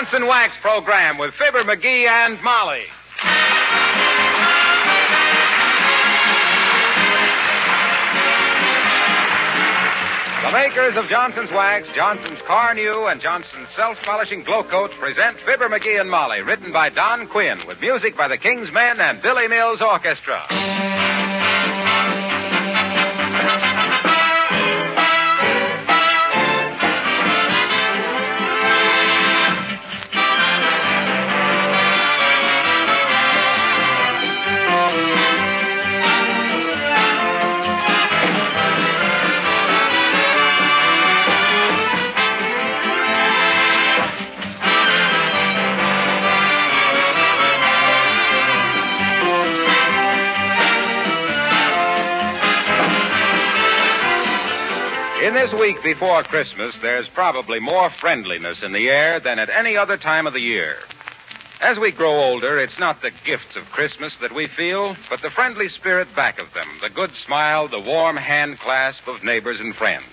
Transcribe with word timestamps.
Johnson 0.00 0.26
Wax 0.26 0.56
Program 0.62 1.18
with 1.18 1.34
Fibber 1.34 1.58
McGee 1.58 2.06
and 2.06 2.42
Molly. 2.42 2.84
The 10.46 10.52
makers 10.52 10.96
of 10.96 11.06
Johnson's 11.10 11.50
Wax, 11.50 11.86
Johnson's 11.94 12.38
Carnu, 12.40 13.12
and 13.12 13.20
Johnson's 13.20 13.68
Self-Polishing 13.76 14.44
Glo-Coat 14.44 14.92
present 14.92 15.36
Fibber 15.40 15.68
McGee 15.68 16.00
and 16.00 16.10
Molly, 16.10 16.40
written 16.40 16.72
by 16.72 16.88
Don 16.88 17.26
Quinn, 17.26 17.58
with 17.66 17.82
music 17.82 18.16
by 18.16 18.26
the 18.26 18.38
King's 18.38 18.72
Men 18.72 19.00
and 19.00 19.20
Billy 19.20 19.48
Mills 19.48 19.82
Orchestra. 19.82 20.79
In 55.22 55.34
this 55.34 55.52
week 55.52 55.82
before 55.82 56.22
Christmas, 56.22 56.74
there's 56.80 57.06
probably 57.06 57.60
more 57.60 57.90
friendliness 57.90 58.62
in 58.62 58.72
the 58.72 58.88
air 58.88 59.20
than 59.20 59.38
at 59.38 59.50
any 59.50 59.76
other 59.76 59.98
time 59.98 60.26
of 60.26 60.32
the 60.32 60.40
year. 60.40 60.78
As 61.60 61.78
we 61.78 61.90
grow 61.90 62.22
older, 62.22 62.58
it's 62.58 62.78
not 62.78 63.02
the 63.02 63.12
gifts 63.22 63.54
of 63.54 63.70
Christmas 63.70 64.16
that 64.22 64.34
we 64.34 64.46
feel, 64.46 64.96
but 65.10 65.20
the 65.20 65.28
friendly 65.28 65.68
spirit 65.68 66.08
back 66.16 66.38
of 66.38 66.54
them, 66.54 66.66
the 66.80 66.88
good 66.88 67.12
smile, 67.12 67.68
the 67.68 67.78
warm 67.78 68.16
hand 68.16 68.60
clasp 68.60 69.06
of 69.08 69.22
neighbors 69.22 69.60
and 69.60 69.76
friends. 69.76 70.06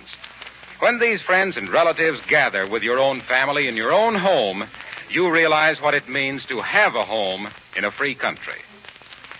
When 0.79 0.99
these 0.99 1.21
friends 1.21 1.55
and 1.55 1.69
relatives 1.69 2.19
gather 2.27 2.67
with 2.67 2.83
your 2.83 2.99
own 2.99 3.21
family 3.21 3.69
in 3.69 3.77
your 3.77 3.93
own 3.93 4.13
home, 4.13 4.65
you 5.09 5.31
realize 5.31 5.81
what 5.81 5.93
it 5.93 6.09
means 6.09 6.45
to 6.47 6.59
have 6.59 6.95
a 6.95 7.05
home 7.05 7.47
in 7.77 7.85
a 7.85 7.91
free 7.91 8.13
country. 8.13 8.59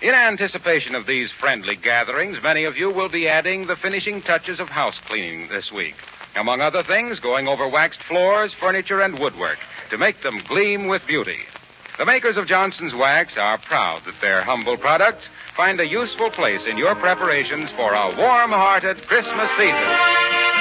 In 0.00 0.14
anticipation 0.14 0.94
of 0.94 1.06
these 1.06 1.32
friendly 1.32 1.74
gatherings, 1.74 2.40
many 2.40 2.64
of 2.64 2.76
you 2.76 2.88
will 2.88 3.08
be 3.08 3.28
adding 3.28 3.66
the 3.66 3.74
finishing 3.74 4.22
touches 4.22 4.60
of 4.60 4.68
house 4.68 4.96
cleaning 5.06 5.48
this 5.48 5.72
week. 5.72 5.96
Among 6.36 6.60
other 6.60 6.84
things, 6.84 7.18
going 7.18 7.48
over 7.48 7.66
waxed 7.66 8.04
floors, 8.04 8.54
furniture, 8.54 9.00
and 9.02 9.18
woodwork 9.18 9.58
to 9.90 9.98
make 9.98 10.20
them 10.20 10.38
gleam 10.46 10.86
with 10.86 11.04
beauty. 11.04 11.40
The 11.98 12.06
makers 12.06 12.36
of 12.36 12.46
Johnson's 12.46 12.94
Wax 12.94 13.36
are 13.36 13.58
proud 13.58 14.04
that 14.04 14.20
their 14.20 14.42
humble 14.42 14.76
products 14.76 15.26
find 15.56 15.80
a 15.80 15.88
useful 15.88 16.30
place 16.30 16.64
in 16.64 16.78
your 16.78 16.94
preparations 16.94 17.68
for 17.70 17.92
a 17.92 18.14
warm-hearted 18.16 19.04
Christmas 19.08 19.50
season. 19.58 20.57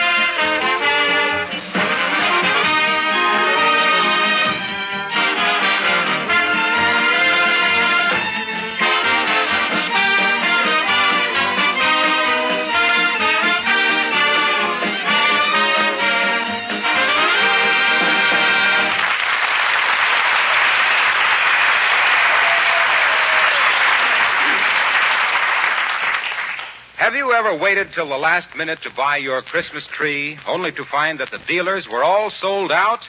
Ever 27.38 27.54
waited 27.54 27.94
till 27.94 28.08
the 28.08 28.18
last 28.18 28.56
minute 28.56 28.82
to 28.82 28.90
buy 28.90 29.16
your 29.16 29.44
Christmas 29.44 29.86
tree, 29.86 30.40
only 30.48 30.72
to 30.72 30.84
find 30.84 31.20
that 31.20 31.30
the 31.30 31.38
dealers 31.38 31.88
were 31.88 32.04
all 32.04 32.32
sold 32.32 32.72
out? 32.72 33.08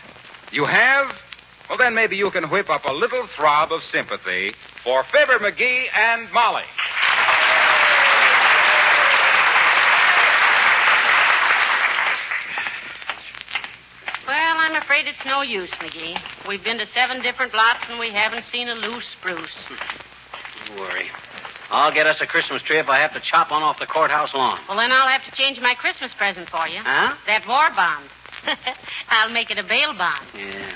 You 0.53 0.66
have? 0.66 1.16
Well, 1.66 1.78
then 1.78 1.94
maybe 1.94 2.19
you 2.19 2.31
can 2.31 2.44
whip 2.50 2.69
up 2.69 2.84
a 2.84 2.93
little 2.93 3.27
throb 3.27 3.72
of 3.72 3.83
sympathy 3.84 4.53
for 4.84 5.03
Fibber 5.05 5.39
McGee 5.39 5.87
and 5.97 6.31
Molly. 6.31 6.65
Well, 14.27 14.56
I'm 14.59 14.77
afraid 14.77 15.06
it's 15.06 15.25
no 15.25 15.41
use, 15.41 15.71
McGee. 15.71 16.21
We've 16.47 16.62
been 16.62 16.77
to 16.77 16.87
seven 16.87 17.22
different 17.22 17.55
lots 17.55 17.84
and 17.89 17.99
we 17.99 18.10
haven't 18.10 18.45
seen 18.45 18.69
a 18.69 18.75
loose 18.75 19.06
spruce. 19.06 19.56
Don't 20.66 20.81
worry. 20.81 21.09
I'll 21.70 21.92
get 21.92 22.06
us 22.06 22.20
a 22.20 22.26
Christmas 22.26 22.62
tree 22.62 22.78
if 22.78 22.88
I 22.88 22.96
have 22.98 23.12
to 23.14 23.20
chop 23.20 23.50
one 23.50 23.62
off 23.62 23.78
the 23.78 23.86
courthouse 23.86 24.34
lawn. 24.34 24.58
Well, 24.68 24.78
then 24.78 24.90
I'll 24.90 25.08
have 25.08 25.24
to 25.24 25.30
change 25.32 25.60
my 25.60 25.74
Christmas 25.74 26.12
present 26.14 26.48
for 26.48 26.66
you. 26.66 26.78
Huh? 26.78 27.14
That 27.26 27.46
war 27.46 27.70
bond. 27.76 28.04
I'll 29.10 29.30
make 29.30 29.50
it 29.50 29.58
a 29.58 29.62
bail 29.62 29.92
bond. 29.92 30.24
Yeah. 30.34 30.70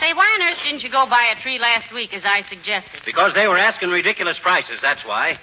Say, 0.00 0.12
why 0.14 0.38
on 0.40 0.52
earth 0.52 0.62
didn't 0.62 0.82
you 0.82 0.88
go 0.88 1.06
buy 1.06 1.34
a 1.36 1.40
tree 1.42 1.58
last 1.58 1.92
week 1.92 2.14
as 2.14 2.24
I 2.24 2.42
suggested? 2.42 3.02
Because 3.04 3.34
they 3.34 3.48
were 3.48 3.58
asking 3.58 3.90
ridiculous 3.90 4.38
prices, 4.38 4.78
that's 4.80 5.04
why. 5.04 5.36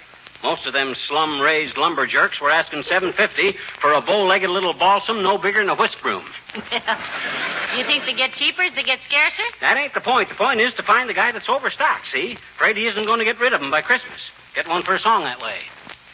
Most 0.46 0.68
of 0.68 0.72
them 0.74 0.94
slum 1.08 1.40
raised 1.40 1.76
lumber 1.76 2.06
jerks 2.06 2.40
were 2.40 2.50
asking 2.50 2.84
seven 2.84 3.12
fifty 3.12 3.50
for 3.80 3.92
a 3.94 4.00
bow 4.00 4.26
legged 4.26 4.48
little 4.48 4.72
balsam 4.72 5.20
no 5.20 5.38
bigger 5.38 5.58
than 5.58 5.70
a 5.70 5.74
whisk 5.74 6.00
broom. 6.00 6.22
Do 6.54 7.76
you 7.76 7.82
think 7.82 8.04
they 8.04 8.14
get 8.14 8.30
cheaper 8.30 8.62
as 8.62 8.72
they 8.76 8.84
get 8.84 9.00
scarcer? 9.08 9.42
That 9.60 9.76
ain't 9.76 9.92
the 9.92 10.00
point. 10.00 10.28
The 10.28 10.36
point 10.36 10.60
is 10.60 10.72
to 10.74 10.84
find 10.84 11.08
the 11.08 11.14
guy 11.14 11.32
that's 11.32 11.48
overstocked, 11.48 12.12
see? 12.12 12.34
Afraid 12.34 12.76
he 12.76 12.86
isn't 12.86 13.06
going 13.06 13.18
to 13.18 13.24
get 13.24 13.40
rid 13.40 13.54
of 13.54 13.60
them 13.60 13.72
by 13.72 13.80
Christmas. 13.80 14.20
Get 14.54 14.68
one 14.68 14.84
for 14.84 14.94
a 14.94 15.00
song 15.00 15.24
that 15.24 15.42
way. 15.42 15.56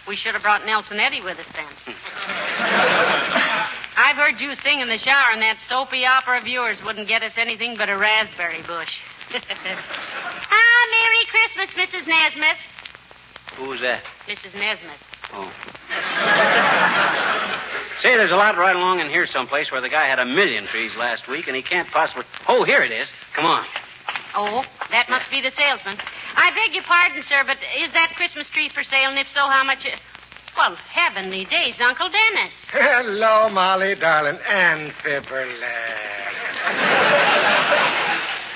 We 0.08 0.16
should 0.16 0.32
have 0.32 0.42
brought 0.42 0.64
Nelson 0.64 0.98
Eddy 0.98 1.20
with 1.20 1.38
us 1.38 1.46
then. 1.54 1.94
I've 3.98 4.16
heard 4.16 4.40
you 4.40 4.56
sing 4.56 4.80
in 4.80 4.88
the 4.88 4.96
shower, 4.96 5.32
and 5.34 5.42
that 5.42 5.58
soapy 5.68 6.06
opera 6.06 6.38
of 6.38 6.48
yours 6.48 6.82
wouldn't 6.82 7.06
get 7.06 7.22
us 7.22 7.32
anything 7.36 7.76
but 7.76 7.90
a 7.90 7.98
raspberry 7.98 8.62
bush. 8.62 8.96
ah, 9.34 10.86
Merry 10.90 11.26
Christmas, 11.26 11.70
Mrs. 11.76 12.06
Nesmith. 13.58 13.68
Who's 13.68 13.80
that? 13.80 14.02
Mrs. 14.26 14.54
Nesmith. 14.54 15.12
Oh. 15.34 15.50
Say, 18.02 18.16
there's 18.16 18.32
a 18.32 18.36
lot 18.36 18.56
right 18.56 18.76
along 18.76 19.00
in 19.00 19.08
here 19.08 19.26
someplace 19.26 19.70
where 19.70 19.80
the 19.80 19.88
guy 19.88 20.06
had 20.06 20.18
a 20.18 20.24
million 20.24 20.66
trees 20.66 20.94
last 20.96 21.28
week, 21.28 21.46
and 21.46 21.56
he 21.56 21.62
can't 21.62 21.88
possibly. 21.88 22.24
Oh, 22.48 22.64
here 22.64 22.82
it 22.82 22.92
is. 22.92 23.08
Come 23.32 23.46
on. 23.46 23.64
Oh, 24.34 24.64
that 24.90 25.08
must 25.08 25.30
be 25.30 25.40
the 25.40 25.52
salesman. 25.52 25.96
I 26.34 26.50
beg 26.52 26.74
your 26.74 26.84
pardon, 26.84 27.22
sir, 27.28 27.44
but 27.46 27.58
is 27.78 27.92
that 27.92 28.14
Christmas 28.16 28.48
tree 28.48 28.68
for 28.68 28.82
sale? 28.82 29.10
And 29.10 29.18
if 29.18 29.28
so, 29.32 29.40
how 29.40 29.62
much? 29.64 29.84
It... 29.84 29.98
Well, 30.56 30.74
heavenly 30.74 31.44
days, 31.44 31.76
Uncle 31.80 32.08
Dennis. 32.08 32.52
Hello, 32.68 33.48
Molly, 33.50 33.94
darling, 33.94 34.38
and 34.48 34.92
Fibber 34.92 35.46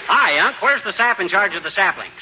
Hi, 0.08 0.38
Unc. 0.38 0.60
Where's 0.60 0.82
the 0.82 0.92
sap 0.92 1.20
in 1.20 1.28
charge 1.28 1.54
of 1.54 1.62
the 1.62 1.70
saplings? 1.70 2.12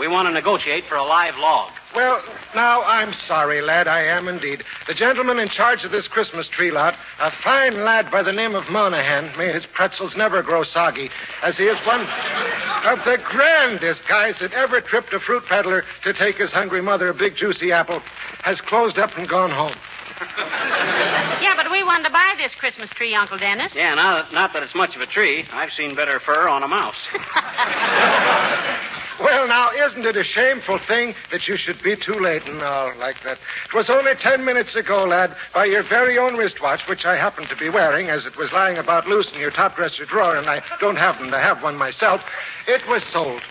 We 0.00 0.08
want 0.08 0.26
to 0.28 0.32
negotiate 0.32 0.84
for 0.84 0.94
a 0.94 1.04
live 1.04 1.36
log. 1.36 1.70
Well, 1.94 2.22
now, 2.54 2.82
I'm 2.84 3.12
sorry, 3.12 3.60
lad. 3.60 3.86
I 3.86 4.00
am 4.04 4.28
indeed. 4.28 4.64
The 4.86 4.94
gentleman 4.94 5.38
in 5.38 5.48
charge 5.48 5.84
of 5.84 5.90
this 5.90 6.08
Christmas 6.08 6.48
tree 6.48 6.70
lot, 6.70 6.94
a 7.20 7.30
fine 7.30 7.84
lad 7.84 8.10
by 8.10 8.22
the 8.22 8.32
name 8.32 8.54
of 8.54 8.70
Monahan, 8.70 9.30
may 9.36 9.52
his 9.52 9.66
pretzels 9.66 10.16
never 10.16 10.42
grow 10.42 10.62
soggy, 10.62 11.10
as 11.42 11.58
he 11.58 11.64
is 11.64 11.78
one 11.86 12.00
of 12.00 13.04
the 13.04 13.20
grandest 13.22 14.00
guys 14.08 14.38
that 14.38 14.54
ever 14.54 14.80
tripped 14.80 15.12
a 15.12 15.20
fruit 15.20 15.44
peddler 15.44 15.84
to 16.02 16.14
take 16.14 16.36
his 16.36 16.50
hungry 16.50 16.80
mother 16.80 17.10
a 17.10 17.14
big 17.14 17.36
juicy 17.36 17.70
apple, 17.70 18.00
has 18.42 18.58
closed 18.62 18.98
up 18.98 19.18
and 19.18 19.28
gone 19.28 19.50
home. 19.50 19.74
Yeah, 21.40 21.56
but 21.56 21.70
we 21.70 21.82
wanted 21.82 22.04
to 22.04 22.10
buy 22.10 22.34
this 22.36 22.54
Christmas 22.54 22.90
tree, 22.90 23.14
Uncle 23.14 23.38
Dennis. 23.38 23.72
Yeah, 23.74 23.94
not, 23.94 24.30
not 24.30 24.52
that 24.52 24.62
it's 24.62 24.74
much 24.74 24.94
of 24.94 25.00
a 25.00 25.06
tree. 25.06 25.46
I've 25.50 25.72
seen 25.72 25.94
better 25.94 26.20
fur 26.20 26.48
on 26.48 26.62
a 26.62 26.68
mouse. 26.68 26.94
Well, 29.20 29.46
now, 29.46 29.70
isn't 29.72 30.04
it 30.04 30.16
a 30.16 30.24
shameful 30.24 30.78
thing 30.78 31.14
that 31.30 31.46
you 31.46 31.56
should 31.56 31.82
be 31.82 31.94
too 31.94 32.14
late 32.14 32.46
and 32.48 32.62
all 32.62 32.92
like 32.98 33.22
that? 33.22 33.38
It 33.66 33.74
was 33.74 33.90
only 33.90 34.14
ten 34.14 34.44
minutes 34.44 34.74
ago, 34.74 35.04
lad, 35.04 35.36
by 35.54 35.66
your 35.66 35.82
very 35.82 36.16
own 36.16 36.36
wristwatch, 36.36 36.88
which 36.88 37.04
I 37.04 37.16
happened 37.16 37.48
to 37.48 37.56
be 37.56 37.68
wearing 37.68 38.08
as 38.08 38.24
it 38.24 38.36
was 38.36 38.50
lying 38.52 38.78
about 38.78 39.06
loose 39.06 39.30
in 39.32 39.40
your 39.40 39.50
top 39.50 39.76
dresser 39.76 40.04
drawer, 40.06 40.36
and 40.36 40.48
I 40.48 40.62
don't 40.80 40.96
happen 40.96 41.30
to 41.30 41.38
have 41.38 41.62
one 41.62 41.76
myself. 41.76 42.24
It 42.66 42.86
was 42.88 43.02
sold. 43.12 43.42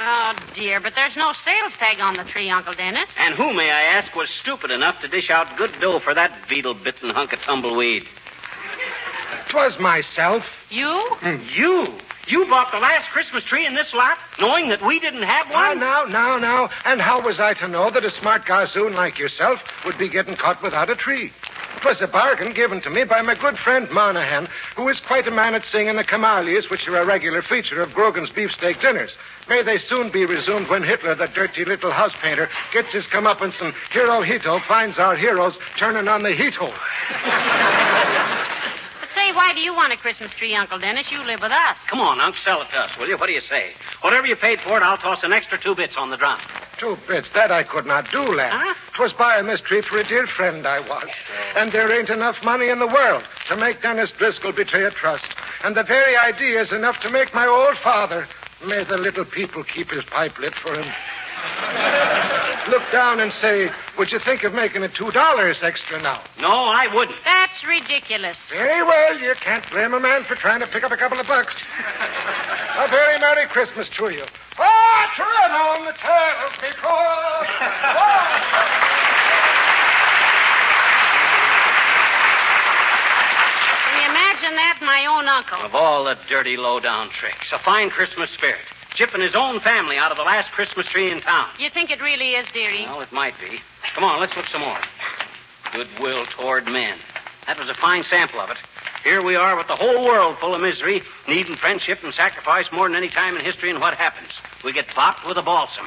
Oh, 0.00 0.34
dear, 0.54 0.78
but 0.78 0.94
there's 0.94 1.16
no 1.16 1.32
sales 1.44 1.72
tag 1.78 2.00
on 2.00 2.14
the 2.14 2.22
tree, 2.22 2.48
Uncle 2.48 2.72
Dennis. 2.72 3.08
and 3.18 3.34
who, 3.34 3.52
may 3.52 3.70
I 3.70 3.82
ask, 3.98 4.14
was 4.14 4.28
stupid 4.40 4.70
enough 4.70 5.00
to 5.00 5.08
dish 5.08 5.28
out 5.28 5.56
good 5.56 5.72
dough 5.80 5.98
for 5.98 6.14
that 6.14 6.48
beetle-bitten 6.48 7.10
hunk 7.10 7.32
of 7.32 7.42
tumbleweed? 7.42 8.06
Twas 9.48 9.78
myself. 9.80 10.44
You? 10.70 11.00
Hmm, 11.20 11.36
you? 11.52 11.86
You 12.28 12.44
bought 12.44 12.70
the 12.70 12.78
last 12.78 13.08
Christmas 13.10 13.42
tree 13.44 13.64
in 13.64 13.74
this 13.74 13.94
lot, 13.94 14.18
knowing 14.38 14.68
that 14.68 14.84
we 14.84 15.00
didn't 15.00 15.22
have 15.22 15.50
one? 15.50 15.80
now, 15.80 16.04
now, 16.04 16.36
now. 16.36 16.68
And 16.84 17.00
how 17.00 17.22
was 17.22 17.40
I 17.40 17.54
to 17.54 17.68
know 17.68 17.88
that 17.88 18.04
a 18.04 18.10
smart 18.10 18.44
gazoo 18.44 18.94
like 18.94 19.18
yourself 19.18 19.60
would 19.86 19.96
be 19.96 20.08
getting 20.08 20.36
caught 20.36 20.62
without 20.62 20.90
a 20.90 20.94
tree? 20.94 21.32
It 21.76 21.84
was 21.84 22.02
a 22.02 22.06
bargain 22.06 22.52
given 22.52 22.82
to 22.82 22.90
me 22.90 23.04
by 23.04 23.22
my 23.22 23.34
good 23.34 23.56
friend 23.58 23.90
Monahan, 23.90 24.46
who 24.76 24.88
is 24.88 25.00
quite 25.00 25.26
a 25.26 25.30
man 25.30 25.54
at 25.54 25.64
singing 25.64 25.96
the 25.96 26.04
camalias, 26.04 26.68
which 26.68 26.86
are 26.86 26.98
a 26.98 27.04
regular 27.04 27.40
feature 27.40 27.80
of 27.80 27.94
Grogan's 27.94 28.30
beefsteak 28.30 28.80
dinners. 28.80 29.12
May 29.48 29.62
they 29.62 29.78
soon 29.78 30.10
be 30.10 30.26
resumed 30.26 30.68
when 30.68 30.82
Hitler, 30.82 31.14
the 31.14 31.28
dirty 31.28 31.64
little 31.64 31.92
house 31.92 32.14
painter, 32.20 32.50
gets 32.74 32.92
his 32.92 33.04
comeuppance 33.04 33.58
and 33.62 33.72
Hirohito 33.90 34.62
finds 34.64 34.98
our 34.98 35.16
heroes 35.16 35.56
turning 35.78 36.08
on 36.08 36.22
the 36.22 36.32
Hito. 36.32 36.70
But 39.28 39.34
say, 39.34 39.36
why 39.36 39.52
do 39.52 39.60
you 39.60 39.74
want 39.74 39.92
a 39.92 39.96
Christmas 39.96 40.32
tree, 40.32 40.54
Uncle 40.54 40.78
Dennis? 40.78 41.10
You 41.10 41.22
live 41.22 41.42
with 41.42 41.52
us. 41.52 41.76
Come 41.88 42.00
on, 42.00 42.18
Unc, 42.20 42.34
sell 42.44 42.62
it 42.62 42.70
to 42.70 42.78
us, 42.78 42.96
will 42.98 43.08
you? 43.08 43.18
What 43.18 43.26
do 43.26 43.34
you 43.34 43.42
say? 43.42 43.72
Whatever 44.00 44.26
you 44.26 44.36
paid 44.36 44.60
for 44.60 44.76
it, 44.78 44.82
I'll 44.82 44.96
toss 44.96 45.22
an 45.22 45.32
extra 45.32 45.58
two 45.58 45.74
bits 45.74 45.96
on 45.98 46.08
the 46.08 46.16
drum. 46.16 46.38
Two 46.78 46.96
bits. 47.06 47.28
That 47.34 47.50
I 47.50 47.62
could 47.62 47.84
not 47.84 48.10
do, 48.10 48.22
lad. 48.22 48.52
Huh? 48.52 48.74
'Twas 48.94 49.12
buying 49.12 49.46
this 49.46 49.60
tree 49.60 49.82
for 49.82 49.98
a 49.98 50.04
dear 50.04 50.26
friend 50.26 50.66
I 50.66 50.80
was. 50.80 51.08
And 51.56 51.72
there 51.72 51.92
ain't 51.92 52.08
enough 52.08 52.42
money 52.42 52.68
in 52.68 52.78
the 52.78 52.86
world 52.86 53.22
to 53.48 53.56
make 53.56 53.82
Dennis 53.82 54.10
Driscoll 54.12 54.52
betray 54.52 54.84
a 54.84 54.90
trust. 54.90 55.26
And 55.62 55.74
the 55.74 55.82
very 55.82 56.16
idea 56.16 56.62
is 56.62 56.72
enough 56.72 57.00
to 57.00 57.10
make 57.10 57.34
my 57.34 57.46
old 57.46 57.76
father, 57.78 58.26
may 58.66 58.82
the 58.84 58.96
little 58.96 59.24
people 59.24 59.62
keep 59.62 59.90
his 59.90 60.04
pipe 60.04 60.38
lit 60.38 60.54
for 60.54 60.72
him, 60.72 60.86
look 62.68 62.82
down 62.92 63.20
and 63.20 63.32
say, 63.32 63.70
would 63.96 64.12
you 64.12 64.18
think 64.18 64.44
of 64.44 64.52
making 64.54 64.82
it 64.82 64.94
two 64.94 65.10
dollars 65.10 65.58
extra 65.62 66.00
now? 66.02 66.20
No, 66.40 66.50
I 66.50 66.86
wouldn't. 66.94 67.18
That's 67.24 67.64
ridiculous. 67.66 68.36
Very 68.50 68.82
well, 68.82 69.18
you 69.18 69.34
can't 69.34 69.68
blame 69.70 69.94
a 69.94 70.00
man 70.00 70.24
for 70.24 70.34
trying 70.34 70.60
to 70.60 70.66
pick 70.66 70.84
up 70.84 70.92
a 70.92 70.96
couple 70.96 71.18
of 71.18 71.26
bucks. 71.26 71.54
a 72.78 72.88
very 72.88 73.18
Merry 73.18 73.46
Christmas 73.46 73.88
to 73.90 74.10
you. 74.10 74.24
Oh, 74.58 75.06
turn 75.16 75.50
on 75.50 75.84
the 75.86 75.92
tail 75.92 76.48
because... 76.60 77.46
Can 83.84 84.02
you 84.02 84.10
imagine 84.10 84.54
that, 84.56 84.78
my 84.82 85.06
own 85.06 85.28
uncle? 85.28 85.58
Of 85.64 85.74
all 85.74 86.04
the 86.04 86.16
dirty, 86.28 86.56
low-down 86.56 87.10
tricks, 87.10 87.52
a 87.52 87.58
fine 87.58 87.90
Christmas 87.90 88.30
spirit. 88.30 88.60
Chipping 88.98 89.20
his 89.20 89.36
own 89.36 89.60
family 89.60 89.96
out 89.96 90.10
of 90.10 90.16
the 90.16 90.24
last 90.24 90.50
Christmas 90.50 90.84
tree 90.86 91.12
in 91.12 91.20
town. 91.20 91.46
You 91.56 91.70
think 91.70 91.92
it 91.92 92.02
really 92.02 92.32
is, 92.32 92.50
dearie? 92.50 92.82
Well, 92.84 93.00
it 93.00 93.12
might 93.12 93.38
be. 93.40 93.60
Come 93.94 94.02
on, 94.02 94.18
let's 94.18 94.36
look 94.36 94.46
some 94.46 94.62
more. 94.62 94.76
Goodwill 95.72 96.24
toward 96.24 96.64
men. 96.66 96.98
That 97.46 97.60
was 97.60 97.68
a 97.68 97.74
fine 97.74 98.02
sample 98.02 98.40
of 98.40 98.50
it. 98.50 98.56
Here 99.04 99.22
we 99.22 99.36
are 99.36 99.56
with 99.56 99.68
the 99.68 99.76
whole 99.76 100.04
world 100.04 100.38
full 100.38 100.52
of 100.52 100.60
misery, 100.60 101.02
needing 101.28 101.54
friendship 101.54 102.02
and 102.02 102.12
sacrifice 102.12 102.72
more 102.72 102.88
than 102.88 102.96
any 102.96 103.06
time 103.08 103.36
in 103.36 103.44
history, 103.44 103.70
and 103.70 103.80
what 103.80 103.94
happens? 103.94 104.30
We 104.64 104.72
get 104.72 104.88
popped 104.88 105.24
with 105.24 105.36
a 105.36 105.42
balsam. 105.42 105.86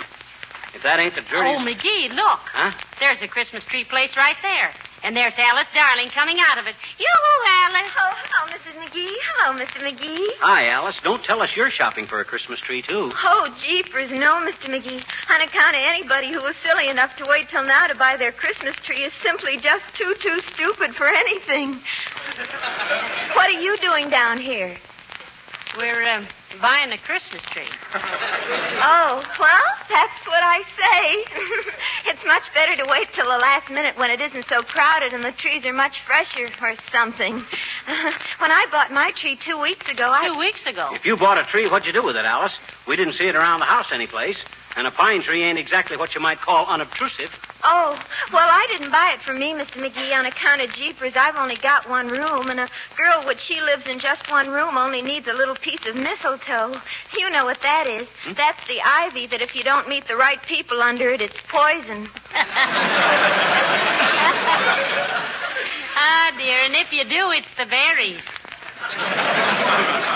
If 0.74 0.82
that 0.84 1.02
ain't 1.02 1.16
the 1.16 1.22
dirtiest... 1.22 1.60
Oh, 1.60 1.66
McGee, 1.66 2.16
look. 2.16 2.40
Huh? 2.54 2.72
There's 3.02 3.22
a 3.22 3.28
Christmas 3.28 3.66
tree 3.66 3.84
place 3.84 4.16
right 4.16 4.38
there. 4.42 4.72
And 5.04 5.18
there's 5.18 5.34
Alice 5.38 5.68
Darling 5.74 6.10
coming 6.10 6.38
out 6.40 6.60
of 6.60 6.68
it. 6.68 6.76
Yoo-hoo, 7.00 7.46
Alice. 7.48 7.92
Oh, 7.98 8.14
hello, 8.24 8.54
Mrs. 8.54 8.78
McGee. 8.80 9.16
Hello, 9.34 9.60
Mr. 9.60 9.82
McGee. 9.82 10.28
Hi, 10.40 10.68
Alice. 10.68 10.96
Don't 11.04 11.24
tell 11.24 11.42
us 11.42 11.56
you're 11.56 11.72
shopping 11.72 12.06
for 12.06 12.20
a 12.20 12.26
Christmas 12.26 12.60
tree, 12.60 12.84
too. 12.84 13.12
Oh, 13.24 13.56
jeepers, 13.66 14.12
no, 14.12 14.36
Mr. 14.46 14.70
McGee. 14.70 15.04
On 15.34 15.42
account 15.42 15.76
of 15.76 15.82
anybody 15.82 16.32
who 16.32 16.42
was 16.42 16.56
silly 16.64 16.88
enough 16.88 17.16
to 17.18 17.26
wait 17.26 17.50
till 17.50 17.64
now 17.64 17.88
to 17.88 17.96
buy 17.96 18.16
their 18.16 18.32
Christmas 18.32 18.76
tree 18.78 19.04
is 19.04 19.14
simply 19.24 19.58
just 19.58 19.84
too, 19.96 20.14
too 20.20 20.40
stupid 20.54 20.96
for 20.96 21.08
anything. 21.08 21.80
What 23.34 23.50
are 23.50 23.60
you 23.60 23.76
doing 23.78 24.10
down 24.10 24.38
here? 24.38 24.76
We're 25.78 26.04
um, 26.04 26.28
buying 26.62 26.92
a 26.92 26.98
Christmas 26.98 27.44
tree. 27.44 27.64
Oh, 28.84 29.24
well, 29.40 29.74
that's 29.90 30.26
what 30.26 30.42
I 30.44 30.64
say. 30.76 31.72
it's 32.12 32.26
much 32.26 32.44
better 32.54 32.76
to 32.84 32.90
wait 32.90 33.08
till 33.14 33.26
the 33.26 33.38
last 33.38 33.70
minute 33.70 33.96
when 33.96 34.10
it 34.10 34.20
isn't 34.20 34.48
so 34.48 34.64
crowded 34.64 35.14
and 35.14 35.24
the 35.24 35.32
trees 35.34 35.66
are 35.66 35.74
much 35.74 36.02
fresher 36.02 36.50
or 36.62 36.74
something. 36.92 37.34
when 38.40 38.52
I 38.52 38.66
bought 38.72 38.92
my 38.92 39.12
tree 39.12 39.36
two 39.36 39.62
weeks 39.62 39.90
ago, 39.92 40.10
I. 40.12 40.28
Two 40.28 40.40
weeks 40.40 40.66
ago. 40.66 40.90
If 40.94 41.06
you 41.06 41.16
bought 41.16 41.38
a 41.38 41.44
tree, 41.44 41.68
what'd 41.68 41.86
you 41.86 41.94
do 41.94 42.04
with 42.04 42.16
it, 42.16 42.26
Alice? 42.26 42.54
We 42.88 42.96
didn't 42.96 43.14
see 43.14 43.28
it 43.28 43.36
around 43.36 43.60
the 43.60 43.66
house 43.66 43.92
anyplace. 43.92 44.38
And 44.78 44.88
a 44.88 44.92
pine 44.92 45.22
tree 45.22 45.44
ain't 45.44 45.60
exactly 45.60 45.98
what 45.98 46.16
you 46.16 46.22
might 46.22 46.40
call 46.40 46.66
unobtrusive. 46.66 47.30
Oh, 47.64 48.02
well, 48.34 48.50
I 48.50 48.66
didn't 48.72 48.92
buy 48.92 49.12
it 49.14 49.22
for 49.22 49.34
me, 49.34 49.54
Mr. 49.54 49.86
McGee, 49.86 50.18
on 50.18 50.26
account 50.26 50.62
of 50.62 50.74
jeepers. 50.74 51.14
I've 51.16 51.36
only 51.36 51.58
got 51.58 51.88
one 51.88 52.08
room, 52.08 52.50
and 52.50 52.60
a 52.60 52.68
girl 52.98 53.22
which 53.28 53.40
she 53.40 53.62
lives 53.62 53.86
in 53.88 54.00
just 54.00 54.32
one 54.32 54.50
room 54.50 54.78
only 54.78 55.02
needs 55.02 55.28
a 55.28 55.34
little 55.34 55.56
piece 55.56 55.86
of 55.86 55.96
mistletoe. 55.96 56.74
You 57.18 57.30
know 57.30 57.46
what 57.46 57.62
that 57.62 57.86
is. 57.88 58.08
That's 58.36 58.66
the 58.68 58.82
ivy 58.84 59.28
that 59.28 59.42
if 59.42 59.56
you 59.56 59.64
don't 59.64 59.88
meet 59.88 60.08
the 60.08 60.16
right 60.16 60.42
people 60.44 60.82
under 60.82 61.10
it, 61.10 61.22
it's 61.22 61.40
poison. 61.48 62.08
Ah, 66.04 66.34
dear, 66.38 66.58
and 66.64 66.74
if 66.76 66.92
you 66.92 67.04
do, 67.04 67.32
it's 67.32 67.48
the 67.58 67.66
berries. 67.66 68.22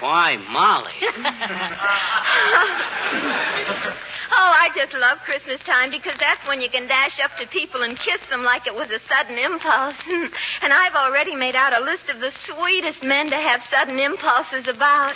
Why, 0.00 0.36
Molly. 0.50 0.92
Oh, 4.38 4.52
I 4.52 4.68
just 4.74 4.92
love 4.92 5.18
Christmas 5.20 5.60
time 5.62 5.90
because 5.90 6.16
that's 6.18 6.46
when 6.46 6.60
you 6.60 6.68
can 6.68 6.86
dash 6.86 7.18
up 7.20 7.34
to 7.38 7.46
people 7.46 7.82
and 7.82 7.98
kiss 7.98 8.20
them 8.28 8.44
like 8.44 8.66
it 8.66 8.74
was 8.74 8.90
a 8.90 9.00
sudden 9.00 9.38
impulse. 9.38 9.94
and 10.62 10.72
I've 10.72 10.94
already 10.94 11.34
made 11.34 11.54
out 11.54 11.72
a 11.72 11.82
list 11.82 12.10
of 12.10 12.20
the 12.20 12.32
sweetest 12.44 13.02
men 13.02 13.30
to 13.30 13.36
have 13.36 13.64
sudden 13.70 13.98
impulses 13.98 14.68
about. 14.68 15.14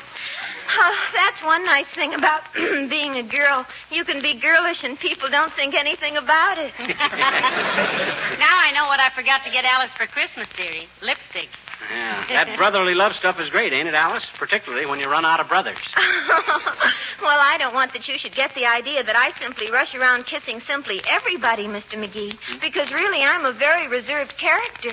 Oh, 0.72 0.96
that's 1.12 1.42
one 1.44 1.64
nice 1.66 1.88
thing 1.88 2.14
about 2.14 2.42
being 2.54 3.16
a 3.16 3.22
girl. 3.22 3.66
You 3.90 4.04
can 4.04 4.22
be 4.22 4.34
girlish 4.34 4.82
and 4.84 4.98
people 4.98 5.28
don't 5.28 5.52
think 5.52 5.74
anything 5.74 6.16
about 6.16 6.58
it. 6.58 6.72
now 6.78 8.56
I 8.56 8.70
know 8.74 8.86
what 8.86 9.00
I 9.00 9.10
forgot 9.14 9.44
to 9.44 9.50
get 9.50 9.64
Alice 9.64 9.90
for 9.98 10.06
Christmas, 10.06 10.48
dearie. 10.56 10.88
Lipstick. 11.02 11.48
Yeah, 11.90 12.24
that 12.28 12.56
brotherly 12.56 12.94
love 12.94 13.14
stuff 13.16 13.40
is 13.40 13.48
great, 13.50 13.72
ain't 13.72 13.88
it, 13.88 13.94
Alice? 13.94 14.26
Particularly 14.34 14.86
when 14.86 15.00
you 15.00 15.08
run 15.08 15.24
out 15.24 15.40
of 15.40 15.48
brothers. 15.48 15.78
well, 15.96 17.38
I 17.40 17.56
don't 17.58 17.74
want 17.74 17.92
that 17.94 18.06
you 18.06 18.18
should 18.18 18.34
get 18.34 18.54
the 18.54 18.66
idea 18.66 19.02
that 19.02 19.16
I 19.16 19.32
simply 19.40 19.70
rush 19.70 19.94
around 19.94 20.26
kissing 20.26 20.60
simply 20.60 21.00
everybody, 21.08 21.66
Mr. 21.66 22.02
McGee, 22.02 22.36
because 22.60 22.92
really 22.92 23.22
I'm 23.22 23.44
a 23.44 23.52
very 23.52 23.88
reserved 23.88 24.36
character. 24.36 24.92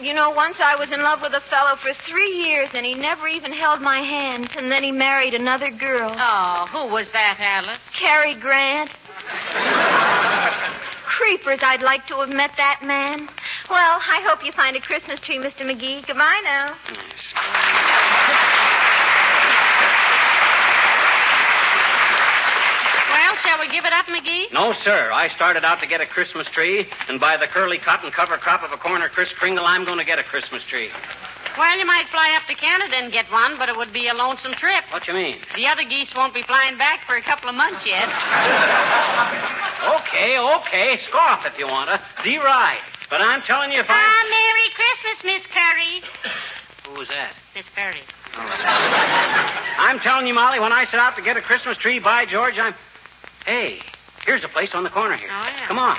You 0.00 0.14
know, 0.14 0.30
once 0.30 0.58
I 0.60 0.76
was 0.76 0.92
in 0.92 1.02
love 1.02 1.22
with 1.22 1.32
a 1.32 1.40
fellow 1.40 1.74
for 1.76 1.92
three 1.92 2.30
years, 2.30 2.68
and 2.72 2.86
he 2.86 2.94
never 2.94 3.26
even 3.26 3.52
held 3.52 3.80
my 3.80 3.98
hand, 3.98 4.48
and 4.56 4.70
then 4.70 4.84
he 4.84 4.92
married 4.92 5.34
another 5.34 5.70
girl. 5.70 6.14
Oh, 6.16 6.68
who 6.70 6.92
was 6.92 7.10
that, 7.10 7.36
Alice? 7.40 7.78
Cary 7.94 8.34
Grant. 8.34 8.90
Creepers, 11.04 11.58
I'd 11.62 11.82
like 11.82 12.06
to 12.06 12.14
have 12.14 12.32
met 12.32 12.52
that 12.58 12.80
man. 12.84 13.28
Well, 13.70 14.00
I 14.00 14.20
hope 14.24 14.44
you 14.44 14.52
find 14.52 14.76
a 14.76 14.80
Christmas 14.80 15.20
tree, 15.20 15.38
Mr. 15.38 15.60
McGee. 15.68 16.06
Goodbye 16.06 16.40
now. 16.44 16.76
Well, 23.10 23.34
shall 23.42 23.58
we 23.58 23.68
give 23.68 23.84
it 23.84 23.92
up, 23.92 24.06
McGee? 24.06 24.52
No, 24.52 24.74
sir. 24.84 25.10
I 25.12 25.28
started 25.34 25.64
out 25.64 25.80
to 25.80 25.86
get 25.86 26.00
a 26.00 26.06
Christmas 26.06 26.46
tree, 26.48 26.86
and 27.08 27.18
by 27.18 27.36
the 27.36 27.46
curly 27.46 27.78
cotton 27.78 28.10
cover 28.10 28.36
crop 28.36 28.62
of 28.62 28.72
a 28.72 28.76
corner 28.76 29.08
Kris 29.08 29.32
Kringle, 29.32 29.64
I'm 29.64 29.84
going 29.84 29.98
to 29.98 30.04
get 30.04 30.18
a 30.18 30.22
Christmas 30.22 30.62
tree. 30.64 30.90
Well, 31.56 31.78
you 31.78 31.86
might 31.86 32.08
fly 32.08 32.38
up 32.40 32.46
to 32.48 32.54
Canada 32.54 32.96
and 32.96 33.10
get 33.10 33.30
one, 33.32 33.56
but 33.58 33.68
it 33.68 33.76
would 33.76 33.92
be 33.92 34.08
a 34.08 34.14
lonesome 34.14 34.52
trip. 34.52 34.84
What 34.90 35.04
do 35.04 35.12
you 35.12 35.18
mean? 35.18 35.36
The 35.56 35.66
other 35.66 35.82
geese 35.84 36.14
won't 36.14 36.34
be 36.34 36.42
flying 36.42 36.76
back 36.78 37.00
for 37.06 37.16
a 37.16 37.22
couple 37.22 37.48
of 37.48 37.56
months 37.56 37.84
yet. 37.86 38.08
Okay, 39.78 40.36
okay. 40.38 40.98
Scoff 41.08 41.46
if 41.46 41.56
you 41.56 41.66
want 41.66 41.88
to. 41.88 42.00
Deride. 42.22 42.82
But 43.10 43.20
I'm 43.20 43.42
telling 43.42 43.72
you, 43.72 43.80
if 43.80 43.86
I. 43.88 43.94
Ah, 43.94 44.24
Merry 44.28 44.68
Christmas, 44.74 45.24
Miss 45.24 45.46
Curry. 45.46 46.02
Who 46.86 46.98
was 46.98 47.08
that? 47.08 47.32
Miss 47.54 47.64
Curry. 47.74 48.02
I'm 49.78 49.98
telling 50.00 50.26
you, 50.26 50.34
Molly, 50.34 50.60
when 50.60 50.72
I 50.72 50.84
set 50.86 51.00
out 51.00 51.16
to 51.16 51.22
get 51.22 51.36
a 51.36 51.40
Christmas 51.40 51.78
tree, 51.78 51.98
by 51.98 52.26
George, 52.26 52.58
I'm. 52.58 52.74
Hey, 53.46 53.80
here's 54.24 54.44
a 54.44 54.48
place 54.48 54.74
on 54.74 54.84
the 54.84 54.90
corner 54.90 55.16
here. 55.16 55.30
Oh, 55.30 55.46
yeah. 55.46 55.66
Come 55.66 55.78
on. 55.78 55.96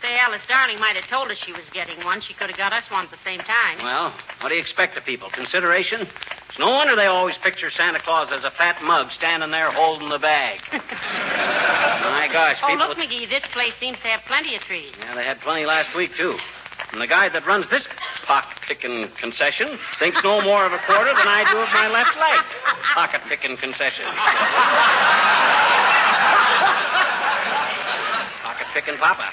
Say, 0.00 0.16
Alice 0.16 0.42
Darling 0.46 0.78
might 0.78 0.94
have 0.94 1.08
told 1.08 1.30
us 1.30 1.38
she 1.38 1.52
was 1.52 1.64
getting 1.72 2.04
one. 2.04 2.20
She 2.20 2.32
could 2.32 2.48
have 2.48 2.56
got 2.56 2.72
us 2.72 2.84
one 2.88 3.04
at 3.04 3.10
the 3.10 3.18
same 3.18 3.40
time. 3.40 3.78
Well, 3.82 4.12
what 4.40 4.50
do 4.50 4.54
you 4.54 4.60
expect 4.60 4.96
of 4.96 5.04
people? 5.04 5.28
Consideration? 5.30 6.06
It's 6.48 6.58
no 6.58 6.70
wonder 6.70 6.94
they 6.94 7.06
always 7.06 7.36
picture 7.38 7.70
Santa 7.70 7.98
Claus 7.98 8.28
as 8.30 8.44
a 8.44 8.50
fat 8.50 8.80
mug 8.82 9.10
standing 9.10 9.50
there 9.50 9.70
holding 9.70 10.08
the 10.08 10.18
bag. 10.18 10.60
My 10.72 12.28
gosh, 12.32 12.58
oh, 12.62 12.74
look, 12.74 12.96
McGee, 12.96 13.28
this 13.28 13.44
place 13.52 13.74
seems 13.80 13.98
to 13.98 14.06
have 14.08 14.22
plenty 14.26 14.54
of 14.54 14.62
trees. 14.62 14.92
Yeah, 15.00 15.14
they 15.14 15.24
had 15.24 15.40
plenty 15.40 15.66
last 15.66 15.94
week, 15.96 16.14
too. 16.14 16.38
And 16.92 17.00
the 17.00 17.06
guy 17.06 17.28
that 17.28 17.44
runs 17.46 17.68
this 17.68 17.82
pocket 18.24 18.60
picking 18.62 19.08
concession 19.08 19.78
thinks 19.98 20.22
no 20.22 20.40
more 20.40 20.64
of 20.64 20.72
a 20.72 20.78
quarter 20.78 21.12
than 21.12 21.26
I 21.26 21.44
do 21.50 21.58
of 21.58 21.68
my 21.72 21.88
left 21.88 22.16
leg. 22.16 22.44
Pocket 22.94 23.20
picking 23.28 23.56
concession. 23.56 24.04
Picking 28.72 28.96
papa. 28.98 29.30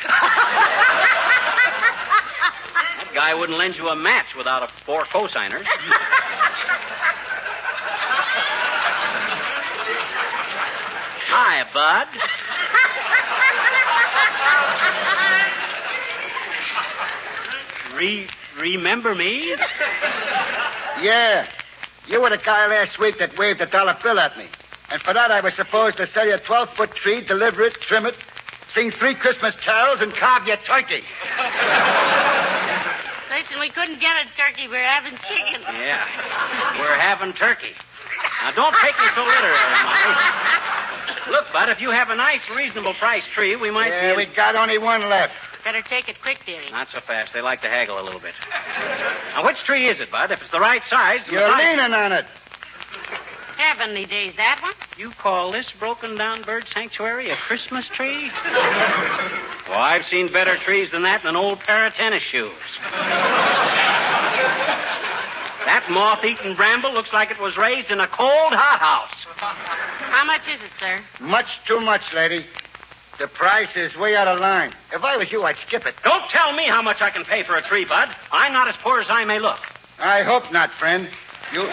that 2.96 3.12
guy 3.14 3.34
wouldn't 3.34 3.58
lend 3.58 3.76
you 3.76 3.90
a 3.90 3.96
match 3.96 4.36
without 4.36 4.64
a 4.64 4.68
four 4.68 5.04
cosigners. 5.04 5.66
Hi, 11.28 11.66
bud. 11.74 12.08
Re- 17.98 18.28
remember 18.58 19.16
me? 19.16 19.56
Yeah. 21.02 21.48
You 22.08 22.22
were 22.22 22.30
the 22.30 22.38
guy 22.38 22.68
last 22.68 23.00
week 23.00 23.18
that 23.20 23.38
waved 23.38 23.62
a 23.62 23.66
dollar 23.66 23.98
bill 24.02 24.20
at 24.20 24.38
me. 24.38 24.46
And 24.92 25.02
for 25.02 25.14
that, 25.14 25.32
I 25.32 25.42
was 25.42 25.54
supposed 25.56 25.98
to 25.98 26.08
sell 26.08 26.26
you 26.28 26.36
a 26.36 26.38
12 26.38 26.70
foot 26.70 26.92
tree, 26.92 27.22
deliver 27.22 27.64
it, 27.64 27.74
trim 27.82 28.06
it, 28.06 28.16
sing 28.76 28.92
three 28.92 29.16
Christmas 29.16 29.56
carols, 29.56 30.02
and 30.02 30.14
carve 30.14 30.46
your 30.46 30.58
turkey. 30.58 31.02
Listen, 33.32 33.60
we 33.60 33.70
couldn't 33.70 34.00
get 34.00 34.16
a 34.18 34.28
turkey. 34.38 34.68
We're 34.68 34.84
having 34.84 35.14
chicken. 35.28 35.62
Yeah. 35.80 36.06
We're 36.80 36.98
having 37.00 37.34
turkey. 37.34 37.74
Now, 38.44 38.52
don't 38.52 38.76
take 38.78 38.98
me 39.00 39.06
so 39.16 39.24
literally, 39.24 39.58
Molly. 39.84 41.32
Look, 41.32 41.52
Bud, 41.54 41.70
if 41.70 41.82
you 41.82 41.90
have 41.92 42.10
a 42.10 42.16
nice, 42.16 42.48
reasonable 42.50 42.94
price 42.94 43.24
tree, 43.34 43.56
we 43.56 43.72
might 43.72 43.88
Yeah, 43.90 44.12
be. 44.12 44.18
we 44.18 44.26
got 44.28 44.56
only 44.56 44.78
one 44.78 45.10
left. 45.10 45.34
Better 45.64 45.82
take 45.82 46.08
it 46.10 46.22
quick, 46.22 46.46
dearie. 46.46 46.70
Not 46.72 46.90
so 46.92 47.00
fast. 47.00 47.34
They 47.34 47.42
like 47.42 47.62
to 47.64 47.68
haggle 47.70 48.00
a 48.00 48.04
little 48.04 48.20
bit. 48.20 48.34
Now, 49.34 49.44
which 49.46 49.58
tree 49.64 49.88
is 49.88 50.00
it, 50.00 50.12
Bud? 50.12 50.30
If 50.32 50.42
it's 50.42 50.52
the 50.52 50.60
right 50.60 50.82
size. 50.90 51.22
You're 51.32 51.50
leaning 51.58 51.94
on 51.94 52.12
it. 52.12 52.26
Heavenly 53.66 54.06
days, 54.06 54.36
that 54.38 54.60
one? 54.62 54.74
You 54.96 55.10
call 55.10 55.52
this 55.52 55.66
broken 55.80 56.16
down 56.16 56.44
bird 56.44 56.66
sanctuary 56.72 57.32
a 57.32 57.36
Christmas 57.36 57.88
tree? 57.88 58.30
well, 59.68 59.80
I've 59.80 60.06
seen 60.06 60.32
better 60.32 60.56
trees 60.56 60.92
than 60.92 61.02
that 61.02 61.24
in 61.24 61.28
an 61.28 61.36
old 61.36 61.60
pair 61.62 61.88
of 61.88 61.94
tennis 61.96 62.22
shoes. 62.22 62.52
that 65.66 65.88
moth 65.90 66.24
eaten 66.24 66.56
bramble 66.56 66.94
looks 66.94 67.12
like 67.12 67.32
it 67.32 67.40
was 67.40 67.58
raised 67.58 67.90
in 67.90 68.00
a 68.00 68.06
cold 68.06 68.54
hothouse. 68.54 69.10
How 69.36 70.24
much 70.26 70.48
is 70.48 70.62
it, 70.62 70.72
sir? 70.80 71.00
Much 71.20 71.48
too 71.66 71.82
much, 71.82 72.14
lady. 72.14 72.46
The 73.18 73.28
price 73.28 73.76
is 73.76 73.96
way 73.98 74.16
out 74.16 74.28
of 74.28 74.40
line. 74.40 74.74
If 74.94 75.04
I 75.04 75.18
was 75.18 75.32
you, 75.32 75.44
I'd 75.44 75.58
skip 75.58 75.88
it. 75.88 75.96
Don't 76.04 76.30
tell 76.30 76.54
me 76.54 76.66
how 76.66 76.84
much 76.84 77.02
I 77.02 77.10
can 77.10 77.26
pay 77.26 77.42
for 77.42 77.56
a 77.56 77.64
tree, 77.64 77.86
Bud. 77.86 78.16
I'm 78.32 78.54
not 78.54 78.68
as 78.68 78.76
poor 78.84 79.00
as 79.00 79.08
I 79.10 79.26
may 79.26 79.40
look. 79.40 79.60
I 80.00 80.22
hope 80.22 80.52
not, 80.52 80.72
friend. 80.74 81.08
You, 81.52 81.64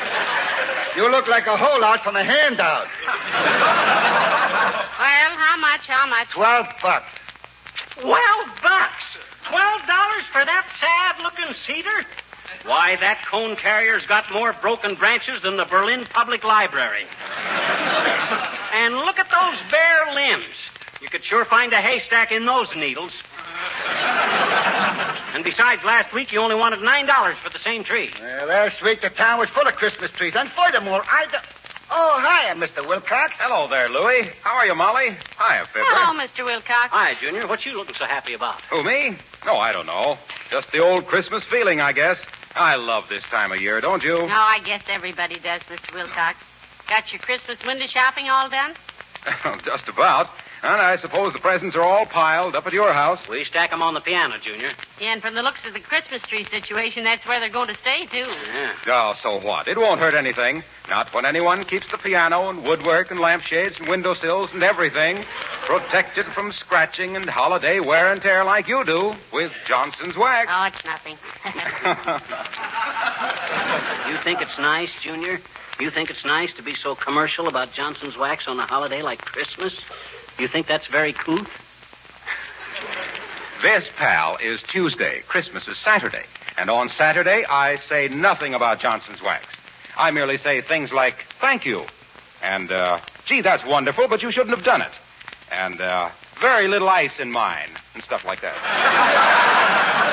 you 0.96 1.10
look 1.10 1.26
like 1.28 1.46
a 1.46 1.56
holdout 1.56 2.02
from 2.04 2.16
a 2.16 2.24
handout. 2.24 2.88
Well, 5.02 5.30
how 5.36 5.56
much? 5.56 5.86
How 5.88 6.06
much? 6.06 6.28
Twelve 6.28 6.66
bucks. 6.80 7.06
Twelve 7.98 8.48
bucks. 8.62 9.02
Twelve 9.48 9.86
dollars 9.86 10.22
for 10.30 10.44
that 10.44 10.66
sad-looking 10.78 11.54
cedar? 11.66 12.06
Why, 12.64 12.94
that 12.96 13.24
cone 13.26 13.56
carrier's 13.56 14.06
got 14.06 14.32
more 14.32 14.52
broken 14.52 14.94
branches 14.94 15.42
than 15.42 15.56
the 15.56 15.64
Berlin 15.64 16.04
Public 16.04 16.44
Library. 16.44 17.04
and 18.74 18.94
look 18.94 19.18
at 19.18 19.28
those 19.30 19.58
bare 19.70 20.14
limbs. 20.14 20.54
You 21.00 21.08
could 21.08 21.24
sure 21.24 21.44
find 21.44 21.72
a 21.72 21.80
haystack 21.80 22.30
in 22.30 22.46
those 22.46 22.68
needles. 22.76 23.12
and 25.34 25.44
besides, 25.44 25.82
last 25.84 26.12
week 26.12 26.32
you 26.32 26.40
only 26.40 26.54
wanted 26.54 26.80
nine 26.82 27.06
dollars 27.06 27.36
for 27.42 27.50
the 27.50 27.58
same 27.58 27.84
tree. 27.84 28.10
Well, 28.20 28.46
last 28.46 28.82
week 28.82 29.00
the 29.00 29.10
town 29.10 29.38
was 29.38 29.48
full 29.50 29.66
of 29.66 29.74
Christmas 29.74 30.10
trees. 30.12 30.34
And 30.36 30.50
furthermore, 30.50 31.02
I. 31.08 31.26
Do... 31.26 31.38
Oh, 31.94 32.18
hiya, 32.20 32.54
Mr. 32.54 32.86
Wilcox. 32.88 33.32
Hello 33.36 33.68
there, 33.68 33.88
Louie. 33.88 34.30
How 34.42 34.56
are 34.56 34.66
you, 34.66 34.74
Molly? 34.74 35.10
Hiya, 35.10 35.66
Fibber. 35.66 35.84
Hello, 35.88 36.18
Mr. 36.18 36.44
Wilcox. 36.44 36.90
Hi, 36.90 37.14
Junior. 37.20 37.46
What 37.46 37.66
you 37.66 37.76
looking 37.76 37.94
so 37.94 38.06
happy 38.06 38.32
about? 38.32 38.62
Who, 38.62 38.82
me? 38.82 39.16
No, 39.44 39.56
I 39.58 39.72
don't 39.72 39.84
know. 39.86 40.16
Just 40.50 40.72
the 40.72 40.78
old 40.78 41.06
Christmas 41.06 41.44
feeling, 41.44 41.82
I 41.82 41.92
guess. 41.92 42.16
I 42.54 42.76
love 42.76 43.08
this 43.08 43.22
time 43.24 43.52
of 43.52 43.60
year, 43.60 43.80
don't 43.80 44.02
you? 44.02 44.14
No, 44.14 44.26
I 44.28 44.60
guess 44.64 44.82
everybody 44.88 45.36
does, 45.36 45.60
Mr. 45.62 45.94
Wilcox. 45.94 46.38
Got 46.88 47.12
your 47.12 47.20
Christmas 47.20 47.58
window 47.66 47.86
shopping 47.86 48.28
all 48.28 48.48
done? 48.48 48.74
Just 49.64 49.88
about. 49.88 50.28
And 50.64 50.80
I 50.80 50.96
suppose 50.98 51.32
the 51.32 51.40
presents 51.40 51.74
are 51.74 51.82
all 51.82 52.06
piled 52.06 52.54
up 52.54 52.68
at 52.68 52.72
your 52.72 52.92
house. 52.92 53.18
We 53.28 53.44
stack 53.44 53.72
'em 53.72 53.82
on 53.82 53.94
the 53.94 54.00
piano, 54.00 54.38
Junior. 54.38 54.70
Yeah, 55.00 55.12
and 55.12 55.20
from 55.20 55.34
the 55.34 55.42
looks 55.42 55.66
of 55.66 55.72
the 55.74 55.80
Christmas 55.80 56.22
tree 56.22 56.44
situation, 56.44 57.02
that's 57.02 57.26
where 57.26 57.40
they're 57.40 57.48
going 57.48 57.66
to 57.66 57.74
stay, 57.74 58.06
too. 58.06 58.30
Yeah. 58.54 58.72
Oh, 58.86 59.16
so 59.20 59.40
what? 59.40 59.66
It 59.66 59.76
won't 59.76 59.98
hurt 59.98 60.14
anything. 60.14 60.62
Not 60.88 61.12
when 61.12 61.24
anyone 61.24 61.64
keeps 61.64 61.90
the 61.90 61.98
piano 61.98 62.48
and 62.48 62.62
woodwork 62.62 63.10
and 63.10 63.18
lampshades 63.18 63.80
and 63.80 63.88
windowsills 63.88 64.52
and 64.52 64.62
everything 64.62 65.24
protected 65.66 66.26
from 66.26 66.52
scratching 66.52 67.16
and 67.16 67.28
holiday 67.28 67.80
wear 67.80 68.12
and 68.12 68.22
tear 68.22 68.44
like 68.44 68.68
you 68.68 68.84
do 68.84 69.16
with 69.32 69.52
Johnson's 69.66 70.16
wax. 70.16 70.48
Oh, 70.54 70.64
it's 70.64 70.84
nothing. 70.84 71.18
You 74.08 74.16
think 74.18 74.40
it's 74.42 74.58
nice, 74.58 74.90
Junior? 75.00 75.40
You 75.80 75.90
think 75.90 76.10
it's 76.10 76.24
nice 76.24 76.52
to 76.54 76.62
be 76.62 76.74
so 76.74 76.94
commercial 76.94 77.48
about 77.48 77.72
Johnson's 77.72 78.16
wax 78.16 78.46
on 78.46 78.58
a 78.60 78.66
holiday 78.66 79.02
like 79.02 79.24
Christmas? 79.24 79.74
You 80.38 80.48
think 80.48 80.66
that's 80.66 80.86
very 80.86 81.12
couth? 81.12 81.48
This, 83.62 83.88
pal, 83.96 84.38
is 84.42 84.60
Tuesday. 84.62 85.22
Christmas 85.28 85.68
is 85.68 85.78
Saturday. 85.78 86.24
And 86.58 86.68
on 86.68 86.88
Saturday, 86.88 87.44
I 87.48 87.76
say 87.88 88.08
nothing 88.08 88.54
about 88.54 88.80
Johnson's 88.80 89.22
wax. 89.22 89.44
I 89.96 90.10
merely 90.10 90.38
say 90.38 90.60
things 90.60 90.92
like, 90.92 91.26
thank 91.40 91.64
you. 91.64 91.84
And, 92.42 92.72
uh, 92.72 92.98
gee, 93.24 93.40
that's 93.40 93.64
wonderful, 93.64 94.08
but 94.08 94.22
you 94.22 94.32
shouldn't 94.32 94.56
have 94.56 94.64
done 94.64 94.82
it. 94.82 94.92
And, 95.50 95.80
uh, 95.80 96.10
very 96.40 96.66
little 96.66 96.88
ice 96.88 97.18
in 97.20 97.30
mine. 97.30 97.68
And 97.94 98.02
stuff 98.02 98.24
like 98.24 98.40
that. 98.40 100.08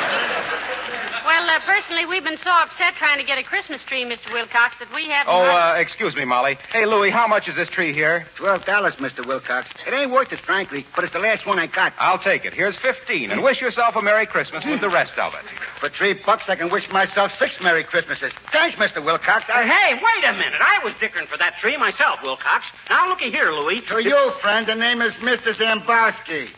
well, 1.59 1.69
uh, 1.69 1.81
personally, 1.81 2.05
we've 2.05 2.23
been 2.23 2.37
so 2.37 2.49
upset 2.49 2.95
trying 2.95 3.17
to 3.17 3.23
get 3.23 3.37
a 3.37 3.43
Christmas 3.43 3.83
tree, 3.83 4.03
Mr. 4.03 4.31
Wilcox, 4.33 4.77
that 4.79 4.93
we 4.93 5.05
haven't. 5.07 5.33
Oh, 5.33 5.43
had- 5.43 5.75
uh, 5.75 5.79
excuse 5.79 6.15
me, 6.15 6.25
Molly. 6.25 6.57
Hey, 6.71 6.85
Louie, 6.85 7.09
how 7.09 7.27
much 7.27 7.47
is 7.47 7.55
this 7.55 7.69
tree 7.69 7.93
here? 7.93 8.25
Twelve 8.35 8.65
dollars, 8.65 8.95
Mr. 8.95 9.25
Wilcox. 9.25 9.69
It 9.85 9.93
ain't 9.93 10.11
worth 10.11 10.31
it, 10.31 10.39
frankly, 10.39 10.85
but 10.95 11.03
it's 11.03 11.13
the 11.13 11.19
last 11.19 11.45
one 11.45 11.59
I 11.59 11.67
got. 11.67 11.93
I'll 11.99 12.19
take 12.19 12.45
it. 12.45 12.53
Here's 12.53 12.75
15, 12.77 13.31
and 13.31 13.43
wish 13.43 13.61
yourself 13.61 13.95
a 13.95 14.01
Merry 14.01 14.25
Christmas 14.25 14.65
with 14.65 14.81
the 14.81 14.89
rest 14.89 15.17
of 15.17 15.33
it. 15.33 15.41
For 15.79 15.89
three 15.89 16.13
bucks, 16.13 16.43
I 16.47 16.55
can 16.55 16.69
wish 16.69 16.89
myself 16.91 17.31
six 17.39 17.61
Merry 17.61 17.83
Christmases. 17.83 18.33
Thanks, 18.51 18.77
Mr. 18.77 19.03
Wilcox. 19.03 19.45
Uh, 19.49 19.53
I... 19.53 19.67
hey, 19.67 19.93
wait 19.93 20.29
a 20.29 20.33
minute. 20.33 20.59
I 20.59 20.79
was 20.83 20.93
dickering 20.99 21.27
for 21.27 21.37
that 21.37 21.57
tree 21.59 21.77
myself, 21.77 22.21
Wilcox. 22.21 22.65
Now, 22.89 23.07
looky 23.09 23.31
here, 23.31 23.51
Louis. 23.51 23.81
To 23.81 24.03
you, 24.03 24.31
friend, 24.41 24.65
the 24.67 24.75
name 24.75 25.01
is 25.01 25.13
Mr. 25.15 25.53
Zambowski. 25.53 26.49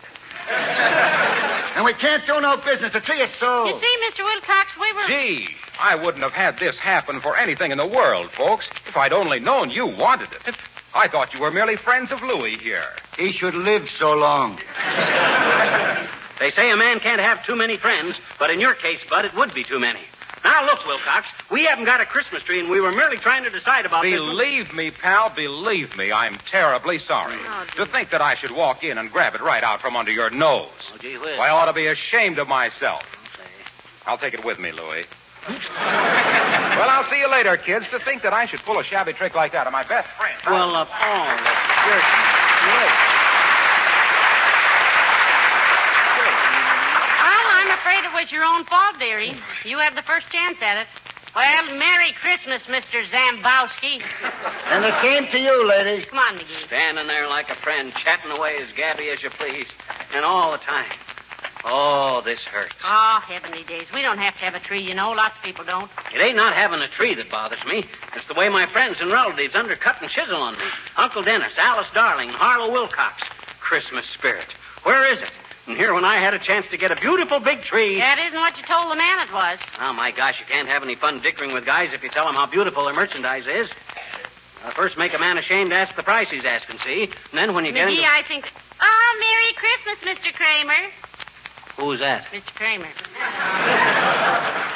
and 1.76 1.86
we 1.86 1.94
can't 1.94 2.26
do 2.26 2.40
no 2.42 2.58
business. 2.58 2.94
The 2.94 3.02
tree 3.02 3.22
is 3.22 3.30
sold. 3.40 3.68
You 3.68 3.80
see, 3.80 3.96
Mr. 4.10 4.24
Wilcox, 4.24 4.72
we 4.80 4.94
were. 4.94 5.08
Gee, 5.08 5.56
I 5.80 5.96
wouldn't 5.96 6.24
have 6.24 6.34
had 6.34 6.60
this 6.60 6.78
happen 6.78 7.20
for 7.22 7.38
anything 7.38 7.72
in 7.72 7.78
the 7.78 7.88
world, 7.88 8.32
folks, 8.32 8.68
if 8.88 8.96
I'd 8.98 9.14
only 9.14 9.40
known 9.40 9.70
you 9.70 9.86
wanted 9.86 10.30
it. 10.46 10.56
I 10.94 11.08
thought 11.08 11.34
you 11.34 11.40
were 11.40 11.52
merely 11.52 11.78
friends 11.78 12.12
of 12.12 12.22
Louis 12.22 12.58
here. 12.58 12.86
He 13.18 13.32
should 13.32 13.56
live 13.56 13.88
so 13.98 14.14
long. 14.14 14.60
They 16.42 16.50
say 16.50 16.72
a 16.72 16.76
man 16.76 17.00
can't 17.00 17.22
have 17.22 17.46
too 17.46 17.56
many 17.56 17.78
friends, 17.78 18.18
but 18.40 18.50
in 18.50 18.60
your 18.60 18.74
case, 18.74 19.00
Bud, 19.08 19.26
it 19.26 19.36
would 19.36 19.54
be 19.54 19.64
too 19.64 19.78
many. 19.78 20.00
Now, 20.44 20.66
look, 20.66 20.86
Wilcox, 20.88 21.28
we 21.52 21.66
haven't 21.66 21.86
got 21.86 22.02
a 22.02 22.06
Christmas 22.06 22.42
tree, 22.44 22.60
and 22.60 22.70
we 22.70 22.82
were 22.82 22.92
merely 22.92 23.18
trying 23.18 23.44
to 23.44 23.50
decide 23.50 23.86
about 23.86 24.04
this. 24.04 24.20
Believe 24.20 24.74
me, 24.74 24.90
pal, 24.90 25.30
believe 25.30 25.96
me, 25.96 26.12
I'm 26.12 26.38
terribly 26.50 26.98
sorry. 27.00 27.38
Oh, 27.38 27.66
to 27.76 27.86
think 27.86 28.10
that 28.10 28.22
I 28.22 28.36
should 28.36 28.52
walk 28.52 28.84
in 28.84 28.98
and 28.98 29.12
grab 29.12 29.36
it 29.36 29.42
right 29.42 29.64
out 29.64 29.82
from 29.82 29.96
under 29.96 30.12
your 30.12 30.32
nose. 30.32 30.68
Oh, 30.94 30.98
gee 30.98 31.18
whiz. 31.18 31.38
I 31.40 31.50
ought 31.50 31.66
to 31.66 31.74
be 31.74 31.88
ashamed 31.88 32.40
of 32.40 32.48
myself. 32.48 33.04
I'll 34.08 34.18
take 34.18 34.34
it 34.34 34.44
with 34.44 34.60
me, 34.60 34.72
Louis. 34.72 35.06
well, 35.48 36.90
I'll 36.90 37.10
see 37.12 37.20
you 37.20 37.30
later, 37.30 37.56
kids. 37.58 37.86
To 37.92 38.00
think 38.00 38.24
that 38.24 38.34
I 38.34 38.46
should 38.46 38.62
pull 38.62 38.80
a 38.80 38.84
shabby 38.84 39.14
trick 39.14 39.36
like 39.36 39.52
that 39.52 39.68
on 39.68 39.74
my 39.74 39.84
best 39.84 40.08
friend. 40.10 40.36
Well, 40.46 40.76
uh, 40.76 40.88
oh, 40.90 43.06
you're... 43.06 43.11
it's 48.32 48.38
your 48.38 48.46
own 48.46 48.64
fault, 48.64 48.98
dearie. 48.98 49.36
You 49.66 49.78
had 49.80 49.94
the 49.94 50.02
first 50.02 50.30
chance 50.30 50.58
at 50.62 50.78
it. 50.78 50.88
Well, 51.36 51.66
Merry 51.78 52.14
Christmas, 52.14 52.62
Mr. 52.64 53.04
Zambowski. 53.04 54.02
And 54.70 54.86
the 54.86 55.02
same 55.02 55.28
to 55.28 55.38
you, 55.38 55.68
lady. 55.68 56.06
Come 56.06 56.20
on, 56.20 56.38
McGee. 56.38 56.66
Standing 56.68 57.08
there 57.08 57.28
like 57.28 57.50
a 57.50 57.56
friend, 57.56 57.92
chatting 57.94 58.32
away 58.32 58.56
as 58.62 58.72
gabby 58.72 59.10
as 59.10 59.22
you 59.22 59.30
please. 59.32 59.68
And 60.16 60.24
all 60.24 60.54
the 60.54 60.60
time. 60.60 60.90
Oh, 61.66 62.22
this 62.24 62.40
hurts. 62.40 62.74
Oh, 62.86 63.20
heavenly 63.26 63.64
days. 63.64 63.88
We 63.94 64.02
don't 64.02 64.18
have 64.18 64.38
to 64.38 64.46
have 64.46 64.56
a 64.56 64.60
tree, 64.60 64.82
you 64.82 64.96
know. 64.96 65.12
Lots 65.12 65.36
of 65.38 65.44
people 65.44 65.66
don't. 65.66 65.92
It 66.16 66.22
ain't 66.22 66.38
not 66.38 66.54
having 66.54 66.80
a 66.80 66.88
tree 66.88 67.14
that 67.16 67.30
bothers 67.30 67.64
me. 67.66 67.84
It's 68.16 68.28
the 68.30 68.34
way 68.34 68.48
my 68.48 68.66
friends 68.66 68.98
and 69.02 69.12
relatives 69.12 69.56
undercut 69.56 70.02
and 70.02 70.10
chisel 70.10 70.38
on 70.38 70.54
me. 70.54 70.64
Uncle 70.96 71.22
Dennis, 71.22 71.52
Alice 71.58 71.88
Darling, 71.94 72.30
Harlow 72.30 72.72
Wilcox. 72.72 73.24
Christmas 73.60 74.06
spirit. 74.06 74.48
Where 74.84 75.14
is 75.14 75.22
it? 75.22 75.32
And 75.72 75.80
here 75.80 75.94
when 75.94 76.04
I 76.04 76.18
had 76.18 76.34
a 76.34 76.38
chance 76.38 76.68
to 76.72 76.78
get 76.78 76.92
a 76.92 76.98
beautiful 76.98 77.40
big 77.40 77.62
tree. 77.62 77.98
That 77.98 78.20
isn't 78.20 78.38
what 78.38 78.58
you 78.58 78.64
told 78.66 78.92
the 78.92 78.98
man 78.98 79.26
it 79.26 79.32
was. 79.32 79.58
Oh, 79.80 79.94
my 79.94 80.12
gosh, 80.12 80.38
you 80.38 80.46
can't 80.46 80.68
have 80.68 80.84
any 80.84 80.96
fun 80.96 81.22
dickering 81.22 81.54
with 81.54 81.66
guys 81.66 81.94
if 81.94 82.04
you 82.04 82.10
tell 82.10 82.26
them 82.26 82.36
how 82.36 82.46
beautiful 82.46 82.84
their 82.84 82.94
merchandise 82.94 83.48
is. 83.48 83.70
Uh, 84.66 84.72
first, 84.72 84.98
make 84.98 85.14
a 85.14 85.18
man 85.18 85.38
ashamed 85.38 85.70
to 85.70 85.78
ask 85.78 85.96
the 85.96 86.04
price 86.04 86.28
he's 86.30 86.44
asking, 86.44 86.78
see? 86.80 87.04
And 87.04 87.14
then 87.32 87.56
when 87.56 87.64
you 87.64 87.72
get 87.72 87.88
McGee, 87.88 88.00
into... 88.00 88.04
I 88.06 88.22
think. 88.22 88.52
Oh, 88.82 89.18
Merry 89.18 89.54
Christmas, 89.54 90.20
Mr. 90.20 90.34
Kramer. 90.36 90.92
Who's 91.78 92.02
that? 92.02 92.26
Mr. 92.34 92.54
Kramer. 92.54 92.88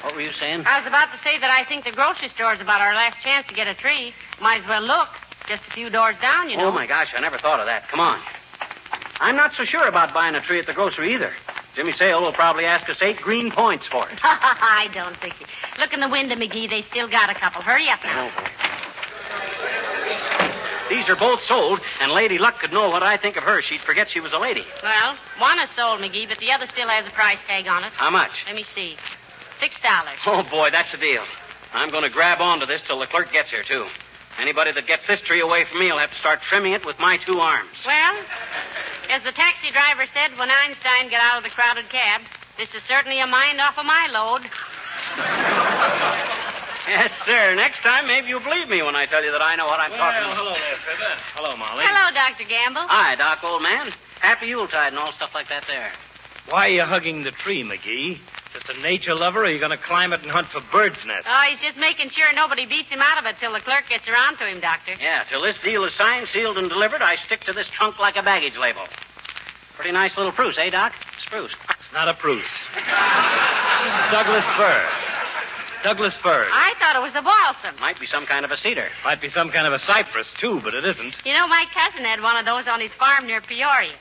What 0.00 0.14
were 0.14 0.22
you 0.22 0.32
saying? 0.32 0.64
I 0.64 0.78
was 0.78 0.86
about 0.86 1.12
to 1.12 1.18
say 1.18 1.38
that 1.38 1.50
I 1.50 1.62
think 1.68 1.84
the 1.84 1.92
grocery 1.92 2.30
store's 2.30 2.58
about 2.62 2.80
our 2.80 2.94
last 2.94 3.22
chance 3.22 3.46
to 3.48 3.54
get 3.54 3.66
a 3.66 3.74
tree. 3.74 4.14
Might 4.40 4.62
as 4.62 4.68
well 4.68 4.80
look. 4.80 5.08
Just 5.46 5.62
a 5.68 5.70
few 5.72 5.90
doors 5.90 6.16
down, 6.22 6.48
you 6.48 6.56
know. 6.56 6.68
Oh, 6.68 6.72
my 6.72 6.86
gosh, 6.86 7.08
I 7.14 7.20
never 7.20 7.36
thought 7.36 7.60
of 7.60 7.66
that. 7.66 7.86
Come 7.88 8.00
on. 8.00 8.18
I'm 9.20 9.36
not 9.36 9.52
so 9.54 9.64
sure 9.64 9.86
about 9.86 10.14
buying 10.14 10.34
a 10.34 10.40
tree 10.40 10.58
at 10.58 10.66
the 10.66 10.72
grocery 10.72 11.12
either. 11.14 11.30
Jimmy 11.76 11.92
Sale 11.92 12.20
will 12.22 12.32
probably 12.32 12.64
ask 12.64 12.88
us 12.88 13.00
eight 13.02 13.18
green 13.20 13.50
points 13.50 13.86
for 13.86 14.08
it. 14.08 14.18
I 14.22 14.88
don't 14.92 15.16
think 15.18 15.40
it. 15.40 15.46
Look 15.78 15.92
in 15.92 16.00
the 16.00 16.08
window, 16.08 16.34
McGee. 16.34 16.68
They 16.68 16.82
still 16.82 17.06
got 17.06 17.30
a 17.30 17.34
couple. 17.34 17.62
Hurry 17.62 17.88
up 17.88 18.02
now. 18.02 18.30
Oh, 18.34 18.46
These 20.88 21.08
are 21.08 21.16
both 21.16 21.40
sold, 21.44 21.80
and 22.00 22.10
Lady 22.12 22.38
Luck 22.38 22.58
could 22.58 22.72
know 22.72 22.88
what 22.88 23.02
I 23.02 23.16
think 23.16 23.36
of 23.36 23.44
her. 23.44 23.62
She'd 23.62 23.80
forget 23.80 24.10
she 24.10 24.20
was 24.20 24.32
a 24.32 24.38
lady. 24.38 24.64
Well, 24.82 25.14
one 25.38 25.58
is 25.60 25.70
sold, 25.76 26.00
McGee, 26.00 26.28
but 26.28 26.38
the 26.38 26.50
other 26.50 26.66
still 26.66 26.88
has 26.88 27.06
a 27.06 27.10
price 27.10 27.38
tag 27.46 27.68
on 27.68 27.84
it. 27.84 27.92
How 27.92 28.10
much? 28.10 28.32
Let 28.46 28.56
me 28.56 28.64
see. 28.74 28.96
Six 29.60 29.76
dollars. 29.82 30.18
Oh, 30.26 30.42
boy, 30.50 30.70
that's 30.70 30.92
a 30.94 30.96
deal. 30.96 31.22
I'm 31.72 31.90
going 31.90 32.02
to 32.04 32.10
grab 32.10 32.40
onto 32.40 32.66
this 32.66 32.82
till 32.86 32.98
the 32.98 33.06
clerk 33.06 33.30
gets 33.32 33.50
here, 33.50 33.62
too. 33.62 33.86
Anybody 34.40 34.72
that 34.72 34.86
gets 34.86 35.06
this 35.06 35.20
tree 35.20 35.40
away 35.40 35.64
from 35.64 35.80
me 35.80 35.92
will 35.92 35.98
have 35.98 36.10
to 36.10 36.18
start 36.18 36.40
trimming 36.42 36.72
it 36.72 36.84
with 36.86 36.98
my 36.98 37.18
two 37.18 37.38
arms. 37.40 37.70
Well, 37.84 38.16
as 39.10 39.22
the 39.22 39.32
taxi 39.32 39.70
driver 39.70 40.06
said 40.14 40.36
when 40.38 40.50
Einstein 40.50 41.10
got 41.10 41.20
out 41.22 41.38
of 41.38 41.44
the 41.44 41.50
crowded 41.50 41.88
cab, 41.90 42.22
this 42.56 42.74
is 42.74 42.82
certainly 42.88 43.20
a 43.20 43.26
mind 43.26 43.60
off 43.60 43.78
of 43.78 43.84
my 43.86 44.08
load. 44.12 44.48
Yes, 46.88 47.12
sir. 47.24 47.54
Next 47.54 47.78
time, 47.82 48.06
maybe 48.08 48.28
you'll 48.28 48.40
believe 48.40 48.68
me 48.68 48.82
when 48.82 48.96
I 48.96 49.06
tell 49.06 49.22
you 49.22 49.30
that 49.30 49.42
I 49.42 49.54
know 49.54 49.66
what 49.66 49.78
I'm 49.78 49.90
talking 49.90 50.24
about. 50.24 50.36
hello 50.36 50.50
there, 50.54 50.76
Fibber. 50.82 51.14
Hello, 51.36 51.56
Molly. 51.56 51.84
Hello, 51.86 52.10
Dr. 52.12 52.48
Gamble. 52.48 52.80
Hi, 52.88 53.14
Doc, 53.14 53.44
old 53.44 53.62
man. 53.62 53.92
Happy 54.18 54.46
Yuletide 54.48 54.88
and 54.88 54.98
all 54.98 55.12
stuff 55.12 55.32
like 55.32 55.48
that 55.50 55.64
there. 55.68 55.92
Why 56.48 56.66
are 56.66 56.70
you 56.70 56.82
hugging 56.82 57.22
the 57.22 57.30
tree, 57.30 57.62
McGee? 57.62 58.18
Just 58.70 58.78
a 58.78 58.82
nature 58.82 59.14
lover, 59.14 59.40
or 59.40 59.44
are 59.44 59.50
you 59.50 59.58
going 59.58 59.70
to 59.70 59.76
climb 59.76 60.12
it 60.12 60.22
and 60.22 60.30
hunt 60.30 60.48
for 60.48 60.60
bird's 60.72 61.04
nests? 61.04 61.26
Oh, 61.28 61.46
he's 61.48 61.60
just 61.60 61.78
making 61.78 62.10
sure 62.10 62.26
nobody 62.34 62.66
beats 62.66 62.88
him 62.88 63.00
out 63.00 63.18
of 63.18 63.26
it 63.26 63.36
till 63.40 63.52
the 63.52 63.60
clerk 63.60 63.88
gets 63.88 64.08
around 64.08 64.38
to 64.38 64.46
him, 64.46 64.60
Doctor. 64.60 64.92
Yeah, 65.00 65.24
till 65.28 65.42
this 65.42 65.56
deal 65.58 65.84
is 65.84 65.94
signed, 65.94 66.28
sealed, 66.28 66.58
and 66.58 66.68
delivered, 66.68 67.02
I 67.02 67.16
stick 67.16 67.40
to 67.44 67.52
this 67.52 67.68
trunk 67.68 67.98
like 67.98 68.16
a 68.16 68.22
baggage 68.22 68.56
label. 68.56 68.82
Pretty 69.74 69.92
nice 69.92 70.16
little 70.16 70.32
spruce, 70.32 70.56
eh, 70.58 70.70
Doc? 70.70 70.92
Spruce. 71.24 71.52
It's 71.52 71.92
not 71.92 72.08
a 72.08 72.14
spruce. 72.14 72.44
Douglas 74.12 74.44
fir. 74.56 74.88
Douglas 75.82 76.14
fir. 76.14 76.46
I 76.52 76.74
thought 76.78 76.94
it 76.96 77.02
was 77.02 77.14
a 77.16 77.22
balsam. 77.22 77.80
Might 77.80 77.98
be 77.98 78.06
some 78.06 78.26
kind 78.26 78.44
of 78.44 78.50
a 78.50 78.56
cedar. 78.56 78.88
Might 79.04 79.20
be 79.20 79.30
some 79.30 79.50
kind 79.50 79.66
of 79.66 79.72
a 79.72 79.80
cypress, 79.80 80.28
too, 80.38 80.60
but 80.62 80.74
it 80.74 80.84
isn't. 80.84 81.14
You 81.24 81.32
know, 81.32 81.48
my 81.48 81.64
cousin 81.74 82.04
had 82.04 82.22
one 82.22 82.36
of 82.36 82.44
those 82.44 82.68
on 82.68 82.80
his 82.80 82.92
farm 82.92 83.26
near 83.26 83.40
Peoria. 83.40 83.94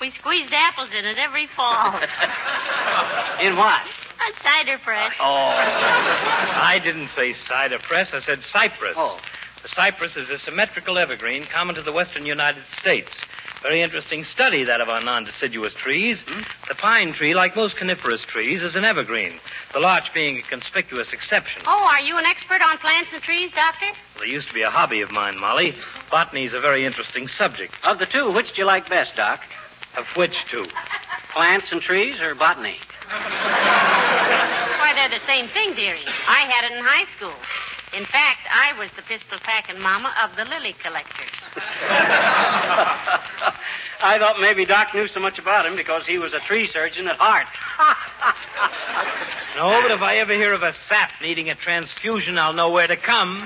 We 0.00 0.10
squeezed 0.10 0.52
apples 0.52 0.88
in 0.98 1.04
it 1.04 1.18
every 1.18 1.46
fall. 1.46 1.94
In 3.40 3.56
what? 3.56 3.82
a 4.28 4.42
cider 4.42 4.78
press. 4.78 5.12
Uh, 5.18 5.24
oh. 5.24 5.52
I 5.54 6.80
didn't 6.82 7.08
say 7.16 7.34
cider 7.48 7.78
press. 7.78 8.12
I 8.12 8.20
said 8.20 8.40
cypress. 8.52 8.94
Oh. 8.96 9.18
The 9.62 9.68
cypress 9.68 10.16
is 10.16 10.30
a 10.30 10.38
symmetrical 10.38 10.98
evergreen 10.98 11.44
common 11.44 11.74
to 11.74 11.82
the 11.82 11.92
western 11.92 12.24
United 12.26 12.62
States. 12.78 13.10
Very 13.62 13.82
interesting 13.82 14.24
study, 14.24 14.64
that 14.64 14.80
of 14.80 14.88
our 14.88 15.02
non-deciduous 15.02 15.74
trees. 15.74 16.18
Hmm? 16.26 16.40
The 16.66 16.74
pine 16.74 17.12
tree, 17.12 17.34
like 17.34 17.54
most 17.56 17.76
coniferous 17.76 18.22
trees, 18.22 18.62
is 18.62 18.74
an 18.74 18.86
evergreen, 18.86 19.34
the 19.74 19.80
larch 19.80 20.14
being 20.14 20.38
a 20.38 20.42
conspicuous 20.42 21.12
exception. 21.12 21.62
Oh, 21.66 21.84
are 21.84 22.00
you 22.00 22.16
an 22.16 22.24
expert 22.24 22.62
on 22.62 22.78
plants 22.78 23.10
and 23.12 23.22
trees, 23.22 23.52
Doctor? 23.52 23.86
They 24.18 24.28
used 24.28 24.48
to 24.48 24.54
be 24.54 24.62
a 24.62 24.70
hobby 24.70 25.02
of 25.02 25.10
mine, 25.10 25.38
Molly. 25.38 25.74
Botany 26.10 26.46
is 26.46 26.54
a 26.54 26.60
very 26.60 26.86
interesting 26.86 27.28
subject. 27.28 27.74
Of 27.84 27.98
the 27.98 28.06
two, 28.06 28.32
which 28.32 28.54
do 28.54 28.62
you 28.62 28.64
like 28.64 28.88
best, 28.88 29.14
Doc? 29.16 29.42
Of 29.98 30.06
which 30.16 30.34
two? 30.50 30.64
Plants 31.30 31.66
and 31.70 31.82
trees 31.82 32.18
or 32.20 32.34
botany? 32.34 32.78
Why, 35.10 35.18
the 35.18 35.26
same 35.26 35.48
thing, 35.48 35.74
dearie. 35.74 36.04
I 36.28 36.40
had 36.40 36.70
it 36.70 36.76
in 36.76 36.84
high 36.84 37.06
school. 37.16 37.34
In 37.96 38.04
fact, 38.04 38.46
I 38.52 38.78
was 38.78 38.90
the 38.94 39.02
pistol 39.02 39.38
packing 39.42 39.80
mama 39.80 40.14
of 40.22 40.36
the 40.36 40.44
lily 40.44 40.74
collectors. 40.74 41.26
I 44.02 44.18
thought 44.18 44.40
maybe 44.40 44.64
Doc 44.64 44.94
knew 44.94 45.08
so 45.08 45.18
much 45.18 45.38
about 45.38 45.66
him 45.66 45.74
because 45.74 46.06
he 46.06 46.18
was 46.18 46.32
a 46.32 46.38
tree 46.40 46.66
surgeon 46.66 47.08
at 47.08 47.16
heart. 47.16 47.48
No, 49.56 49.82
but 49.82 49.90
if 49.90 50.00
I 50.00 50.18
ever 50.18 50.32
hear 50.32 50.52
of 50.52 50.62
a 50.62 50.72
sap 50.88 51.10
needing 51.20 51.50
a 51.50 51.56
transfusion, 51.56 52.38
I'll 52.38 52.52
know 52.52 52.70
where 52.70 52.86
to 52.86 52.96
come. 52.96 53.42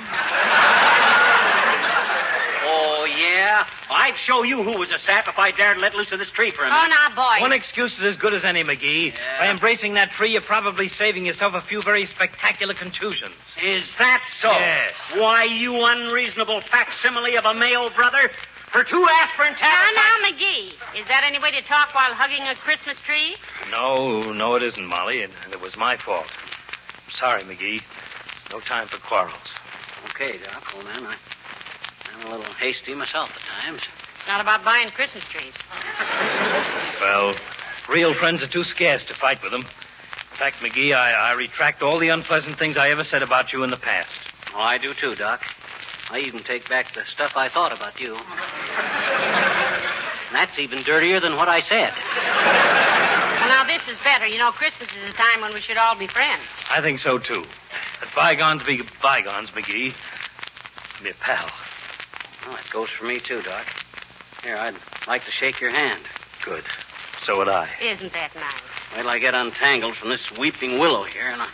Yeah? 3.16 3.66
I'd 3.90 4.14
show 4.27 4.42
you 4.42 4.62
who 4.62 4.79
was 4.79 4.90
a 4.90 4.98
sap 5.00 5.29
if 5.29 5.38
I 5.38 5.50
dared 5.50 5.79
let 5.79 5.94
loose 5.94 6.11
of 6.12 6.18
this 6.18 6.31
tree 6.31 6.50
for 6.50 6.62
a 6.62 6.68
minute. 6.68 6.81
Oh, 6.83 6.88
now, 6.88 7.14
boy. 7.14 7.40
One 7.40 7.53
excuse 7.53 7.92
is 7.94 8.03
as 8.03 8.16
good 8.16 8.35
as 8.35 8.44
any, 8.44 8.64
McGee. 8.64 9.14
By 9.38 9.50
embracing 9.50 9.94
that 9.94 10.11
tree, 10.12 10.33
you're 10.33 10.40
probably 10.40 10.88
saving 10.88 11.27
yourself 11.27 11.55
a 11.55 11.61
few 11.61 11.83
very 11.83 12.07
spectacular 12.07 12.74
contusions. 12.74 13.35
Is 13.62 13.85
that 13.98 14.22
so? 14.40 14.50
Yes. 14.50 14.92
Why, 15.14 15.44
you 15.44 15.85
unreasonable 15.85 16.61
facsimile 16.62 17.37
of 17.37 17.44
a 17.44 17.55
male 17.55 17.90
brother. 17.90 18.31
For 18.72 18.83
two 18.83 19.07
aspirin 19.09 19.55
tablets. 19.55 19.92
now, 19.94 20.16
now, 20.18 20.29
McGee. 20.29 20.72
Is 21.00 21.07
that 21.07 21.22
any 21.24 21.38
way 21.38 21.53
to 21.53 21.62
talk 21.62 21.94
while 21.94 22.12
hugging 22.12 22.42
a 22.42 22.57
Christmas 22.57 22.98
tree? 23.07 23.37
No, 23.70 24.33
no, 24.33 24.57
it 24.57 24.64
isn't, 24.64 24.85
Molly, 24.85 25.22
and 25.22 25.33
it 25.53 25.61
was 25.61 25.77
my 25.77 25.96
fault. 25.96 26.27
I'm 27.07 27.12
sorry, 27.12 27.42
McGee. 27.42 27.83
No 28.50 28.59
time 28.59 28.88
for 28.88 28.98
quarrels. 28.98 29.38
Okay, 30.07 30.38
Doc, 30.38 30.74
old 30.74 30.85
man. 30.87 31.07
I, 31.07 31.14
I'm 32.12 32.26
a 32.26 32.36
little 32.36 32.52
hasty 32.54 32.94
myself 32.94 33.30
at 33.34 33.62
times. 33.62 33.80
Not 34.26 34.40
about 34.40 34.64
buying 34.64 34.88
Christmas 34.88 35.24
trees. 35.24 35.52
Well, 37.00 37.34
real 37.88 38.14
friends 38.14 38.42
are 38.42 38.46
too 38.46 38.64
scarce 38.64 39.02
to 39.04 39.14
fight 39.14 39.42
with 39.42 39.52
them. 39.52 39.62
In 39.62 40.36
fact, 40.38 40.56
McGee, 40.60 40.94
I, 40.94 41.12
I 41.12 41.32
retract 41.34 41.82
all 41.82 41.98
the 41.98 42.08
unpleasant 42.08 42.58
things 42.58 42.76
I 42.76 42.90
ever 42.90 43.04
said 43.04 43.22
about 43.22 43.52
you 43.52 43.62
in 43.62 43.70
the 43.70 43.76
past. 43.76 44.10
Oh, 44.54 44.60
I 44.60 44.78
do 44.78 44.94
too, 44.94 45.14
Doc. 45.14 45.42
I 46.10 46.20
even 46.20 46.40
take 46.40 46.68
back 46.68 46.92
the 46.94 47.04
stuff 47.04 47.36
I 47.36 47.48
thought 47.48 47.72
about 47.72 48.00
you. 48.00 48.14
That's 50.32 50.58
even 50.58 50.82
dirtier 50.82 51.20
than 51.20 51.36
what 51.36 51.48
I 51.48 51.60
said. 51.68 51.92
Well, 53.40 53.48
now, 53.48 53.64
this 53.64 53.86
is 53.88 53.98
better. 54.02 54.26
You 54.26 54.38
know, 54.38 54.50
Christmas 54.50 54.88
is 54.96 55.12
a 55.12 55.16
time 55.16 55.42
when 55.42 55.52
we 55.52 55.60
should 55.60 55.76
all 55.76 55.94
be 55.94 56.06
friends. 56.06 56.42
I 56.70 56.80
think 56.80 57.00
so, 57.00 57.18
too. 57.18 57.44
But 58.00 58.08
bygones 58.16 58.62
be 58.62 58.82
bygones, 59.02 59.50
McGee. 59.50 59.92
Be 61.02 61.10
a 61.10 61.14
pal. 61.14 61.46
Well, 62.46 62.57
that 62.57 62.70
goes 62.70 62.88
for 62.90 63.04
me 63.07 63.20
too, 63.20 63.42
Doc. 63.42 63.66
Here, 64.42 64.57
I'd 64.57 64.74
like 65.07 65.24
to 65.24 65.30
shake 65.30 65.61
your 65.61 65.70
hand. 65.70 66.00
Good. 66.44 66.64
So 67.24 67.38
would 67.38 67.48
I. 67.48 67.68
Isn't 67.80 68.12
that 68.12 68.35
nice? 68.35 68.54
Wait 68.94 69.00
till 69.02 69.09
I 69.11 69.18
get 69.18 69.35
untangled 69.35 69.96
from 69.96 70.11
this 70.11 70.20
weeping 70.38 70.78
willow 70.78 71.04
here, 71.04 71.24
and 71.33 71.40
I... 71.40 71.48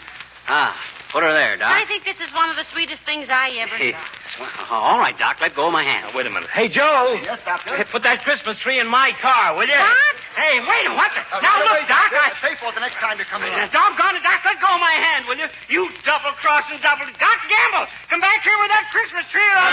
ah, 0.49 0.75
put 1.13 1.23
her 1.23 1.33
there, 1.33 1.57
Doc. 1.57 1.71
I 1.71 1.87
think 1.87 2.03
this 2.05 2.19
is 2.21 2.35
one 2.35 2.51
of 2.51 2.57
the 2.57 2.65
sweetest 2.73 3.03
things 3.07 3.29
I 3.31 3.51
ever 3.63 3.77
Hey, 3.77 3.95
saw. 4.37 4.75
all 4.75 4.99
right, 4.99 5.17
Doc. 5.17 5.39
Let 5.41 5.55
go 5.55 5.67
of 5.69 5.73
my 5.73 5.85
hand. 5.85 6.11
Now, 6.11 6.17
wait 6.19 6.27
a 6.27 6.31
minute. 6.31 6.51
Hey, 6.51 6.67
Joe! 6.67 7.19
Yes, 7.23 7.39
Doctor? 7.45 7.77
Hey, 7.77 7.85
put 7.85 8.03
that 8.03 8.25
Christmas 8.25 8.59
tree 8.59 8.81
in 8.81 8.89
my 8.89 9.13
car, 9.23 9.55
will 9.55 9.71
you? 9.71 9.79
What? 9.79 10.17
Hey, 10.35 10.59
wait 10.59 10.91
a 10.91 10.95
what? 10.99 11.15
The... 11.15 11.23
Uh, 11.31 11.39
now, 11.41 11.63
look, 11.63 11.71
wait, 11.79 11.87
Doc. 11.87 12.11
Doctor, 12.11 12.19
I... 12.19 12.35
Pay 12.43 12.55
for 12.59 12.69
it 12.71 12.75
the 12.75 12.83
next 12.83 12.99
time 12.99 13.19
you 13.23 13.25
come 13.31 13.43
Uh, 13.47 13.47
along. 13.47 13.71
doggone 13.71 14.17
it, 14.19 14.27
Doc. 14.27 14.43
Let 14.43 14.59
go 14.59 14.75
of 14.75 14.83
my 14.83 14.91
hand, 14.99 15.31
will 15.31 15.39
you? 15.39 15.47
You 15.71 15.87
double-crossing 16.03 16.83
double... 16.83 17.07
Doc 17.23 17.39
Gamble, 17.47 17.87
come 18.11 18.19
back 18.19 18.43
here 18.43 18.59
with 18.59 18.75
that 18.75 18.91
Christmas 18.91 19.23
tree. 19.31 19.47
or 19.55 19.71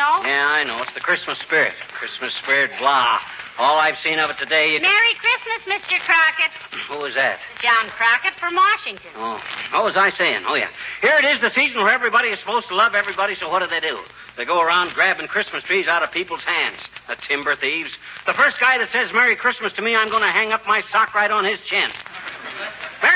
know. 0.00 0.24
Yeah, 0.24 0.48
I 0.48 0.64
know. 0.64 0.80
It's 0.82 0.94
the 0.94 1.04
Christmas 1.04 1.38
spirit. 1.38 1.74
Christmas 1.92 2.32
spirit, 2.34 2.70
blah. 2.78 3.20
All 3.58 3.76
I've 3.76 3.98
seen 3.98 4.18
of 4.18 4.30
it 4.30 4.38
today, 4.38 4.72
you... 4.72 4.80
Merry 4.80 5.14
Christmas, 5.20 5.60
Mr. 5.68 6.00
Crockett. 6.00 6.52
Who 6.88 7.04
is 7.04 7.14
that? 7.14 7.38
John 7.60 7.86
Crockett 7.92 8.32
from 8.40 8.56
Washington. 8.56 9.10
Oh, 9.16 9.36
what 9.72 9.84
was 9.84 9.96
I 9.96 10.10
saying? 10.10 10.44
Oh, 10.46 10.54
yeah. 10.54 10.68
Here 11.02 11.16
it 11.18 11.24
is, 11.24 11.40
the 11.42 11.52
season 11.52 11.82
where 11.82 11.92
everybody 11.92 12.28
is 12.28 12.38
supposed 12.40 12.68
to 12.68 12.74
love 12.74 12.94
everybody, 12.94 13.36
so 13.36 13.50
what 13.50 13.60
do 13.60 13.68
they 13.68 13.80
do? 13.80 13.98
They 14.38 14.46
go 14.46 14.62
around 14.62 14.94
grabbing 14.94 15.28
Christmas 15.28 15.62
trees 15.64 15.86
out 15.86 16.02
of 16.02 16.10
people's 16.10 16.40
hands. 16.40 16.78
The 17.06 17.16
timber 17.16 17.54
thieves. 17.54 17.90
The 18.24 18.32
first 18.32 18.58
guy 18.58 18.78
that 18.78 18.88
says 18.92 19.12
Merry 19.12 19.36
Christmas 19.36 19.74
to 19.74 19.82
me, 19.82 19.94
I'm 19.94 20.08
going 20.08 20.22
to 20.22 20.28
hang 20.32 20.52
up 20.52 20.66
my 20.66 20.82
sock 20.90 21.14
right 21.14 21.30
on 21.30 21.44
his 21.44 21.60
chin. 21.60 21.90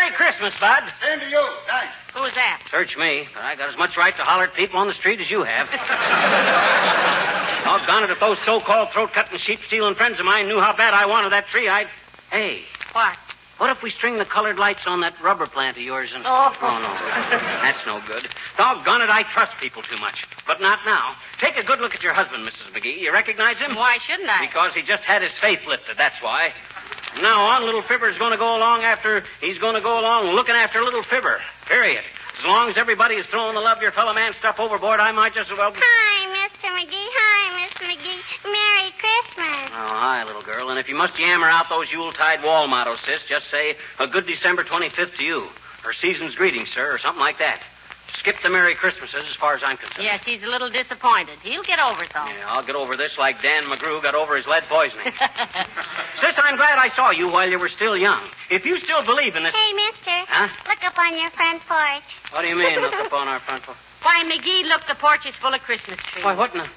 Merry 0.04 0.16
Christmas, 0.16 0.54
Bud. 0.60 0.82
Same 1.02 1.18
to 1.18 1.30
you. 1.30 1.42
Thanks. 1.66 1.94
Who's 2.12 2.34
that? 2.34 2.60
Search 2.70 2.94
me, 2.98 3.26
but 3.32 3.42
I 3.42 3.56
got 3.56 3.70
as 3.70 3.78
much 3.78 3.96
right 3.96 4.14
to 4.14 4.22
holler 4.22 4.44
at 4.44 4.52
people 4.52 4.78
on 4.78 4.86
the 4.86 4.92
street 4.92 5.18
as 5.18 5.30
you 5.30 5.44
have. 5.44 5.70
Doggone 7.64 8.04
it, 8.04 8.10
if 8.10 8.20
those 8.20 8.36
so-called 8.44 8.90
throat-cutting, 8.90 9.38
sheep-stealing 9.38 9.94
friends 9.94 10.20
of 10.20 10.26
mine 10.26 10.46
knew 10.46 10.60
how 10.60 10.76
bad 10.76 10.92
I 10.92 11.06
wanted 11.06 11.32
that 11.32 11.46
tree, 11.48 11.70
I'd... 11.70 11.88
Hey, 12.30 12.64
What? 12.92 13.16
what 13.56 13.70
if 13.70 13.82
we 13.82 13.90
string 13.90 14.18
the 14.18 14.26
colored 14.26 14.58
lights 14.58 14.86
on 14.86 15.00
that 15.00 15.18
rubber 15.22 15.46
plant 15.46 15.78
of 15.78 15.82
yours 15.82 16.10
and... 16.14 16.22
Oh. 16.26 16.54
oh 16.60 16.78
no. 16.80 16.92
That's 17.62 17.86
no 17.86 18.02
good. 18.06 18.28
Doggone 18.58 19.00
it, 19.00 19.08
I 19.08 19.22
trust 19.22 19.52
people 19.58 19.80
too 19.80 19.96
much. 19.96 20.26
But 20.46 20.60
not 20.60 20.80
now. 20.84 21.14
Take 21.38 21.56
a 21.56 21.62
good 21.64 21.80
look 21.80 21.94
at 21.94 22.02
your 22.02 22.12
husband, 22.12 22.46
Mrs. 22.46 22.72
McGee. 22.78 23.00
You 23.00 23.10
recognize 23.10 23.56
him? 23.56 23.74
Why 23.74 23.96
shouldn't 24.06 24.28
I? 24.28 24.44
Because 24.46 24.74
he 24.74 24.82
just 24.82 25.02
had 25.04 25.22
his 25.22 25.32
faith 25.32 25.66
lifted, 25.66 25.96
that's 25.96 26.20
why. 26.22 26.52
From 27.12 27.22
now 27.22 27.42
on, 27.42 27.64
little 27.64 27.83
Fibber's 27.83 28.18
going 28.18 28.33
to 28.33 28.38
go 28.38 28.57
along 28.57 28.83
after... 28.83 29.22
He's 29.40 29.59
going 29.59 29.74
to 29.74 29.80
go 29.80 30.00
along 30.00 30.35
looking 30.35 30.54
after 30.54 30.83
little 30.83 31.02
Fibber. 31.02 31.40
Period. 31.66 32.02
As 32.38 32.44
long 32.44 32.68
as 32.68 32.76
everybody 32.76 33.14
is 33.14 33.26
throwing 33.26 33.54
the 33.54 33.61
love 33.61 33.80
your 33.80 33.92
fellow 33.92 34.12
man 34.12 34.33
stuff 34.35 34.59
overboard, 34.59 35.00
I 35.00 35.12
might 35.12 35.35
just 35.35 35.50
as 35.50 35.59
well... 35.59 35.72
Hi, 35.74 36.48
Mr. 36.48 36.70
McGee. 36.70 36.90
Hi, 36.92 37.66
Mr. 37.66 37.87
McGee. 37.87 38.20
Merry 38.44 38.92
Christmas. 38.98 39.70
Oh, 39.72 39.94
hi, 39.94 40.24
little 40.24 40.42
girl. 40.42 40.70
And 40.70 40.78
if 40.78 40.88
you 40.88 40.94
must 40.94 41.18
yammer 41.18 41.46
out 41.46 41.68
those 41.68 41.90
Yuletide 41.90 42.42
wall 42.42 42.66
mottos, 42.66 42.98
oh, 43.02 43.07
sis, 43.07 43.22
just 43.28 43.50
say, 43.50 43.76
a 43.98 44.07
good 44.07 44.26
December 44.26 44.64
25th 44.64 45.16
to 45.18 45.24
you. 45.24 45.46
Or 45.85 45.92
season's 45.92 46.35
greetings, 46.35 46.70
sir, 46.70 46.92
or 46.92 46.98
something 46.98 47.20
like 47.20 47.38
that. 47.38 47.61
Skip 48.18 48.37
the 48.42 48.50
Merry 48.50 48.74
Christmases 48.74 49.27
as 49.29 49.35
far 49.37 49.55
as 49.55 49.62
I'm 49.62 49.77
concerned. 49.77 50.05
Yes, 50.05 50.24
he's 50.24 50.42
a 50.42 50.46
little 50.46 50.70
disappointed. 50.70 51.38
He'll 51.42 51.62
get 51.62 51.79
over 51.79 52.03
it, 52.05 52.11
though. 52.14 52.24
Yeah, 52.24 52.46
I'll 52.48 52.64
get 52.64 52.77
over 52.77 52.96
this 52.96 53.18
like 53.18 53.42
Dan 53.42 53.64
McGrew 53.64 54.03
got 54.03 54.14
over 54.14 54.37
his 54.37 54.46
lead 54.46 54.64
poisoning. 54.64 55.05
Sis, 56.20 56.35
I'm 56.38 56.57
glad 56.57 56.79
I 56.79 56.90
saw 56.94 57.11
you 57.11 57.29
while 57.29 57.48
you 57.48 57.59
were 57.59 57.68
still 57.68 57.96
young. 57.96 58.22
If 58.50 58.64
you 58.64 58.81
still 58.81 59.05
believe 59.05 59.37
in 59.37 59.42
this... 59.42 59.55
Hey, 59.55 59.72
mister. 59.72 60.24
Huh? 60.29 60.48
Look 60.68 60.85
up 60.85 60.98
on 60.98 61.18
your 61.18 61.31
front 61.31 61.61
porch. 61.66 62.05
What 62.31 62.42
do 62.42 62.48
you 62.48 62.57
mean, 62.57 62.81
look 62.81 62.94
up 63.07 63.12
on 63.12 63.29
our 63.29 63.40
front 63.40 63.62
porch? 63.62 63.77
Why, 64.03 64.22
McGee, 64.24 64.68
look, 64.68 64.87
the 64.87 64.94
porch 64.94 65.27
is 65.27 65.35
full 65.37 65.55
of 65.55 65.61
Christmas 65.62 65.98
trees. 65.98 66.24
Why, 66.24 66.35
what 66.35 66.53
in 66.55 66.61
the... 66.61 66.68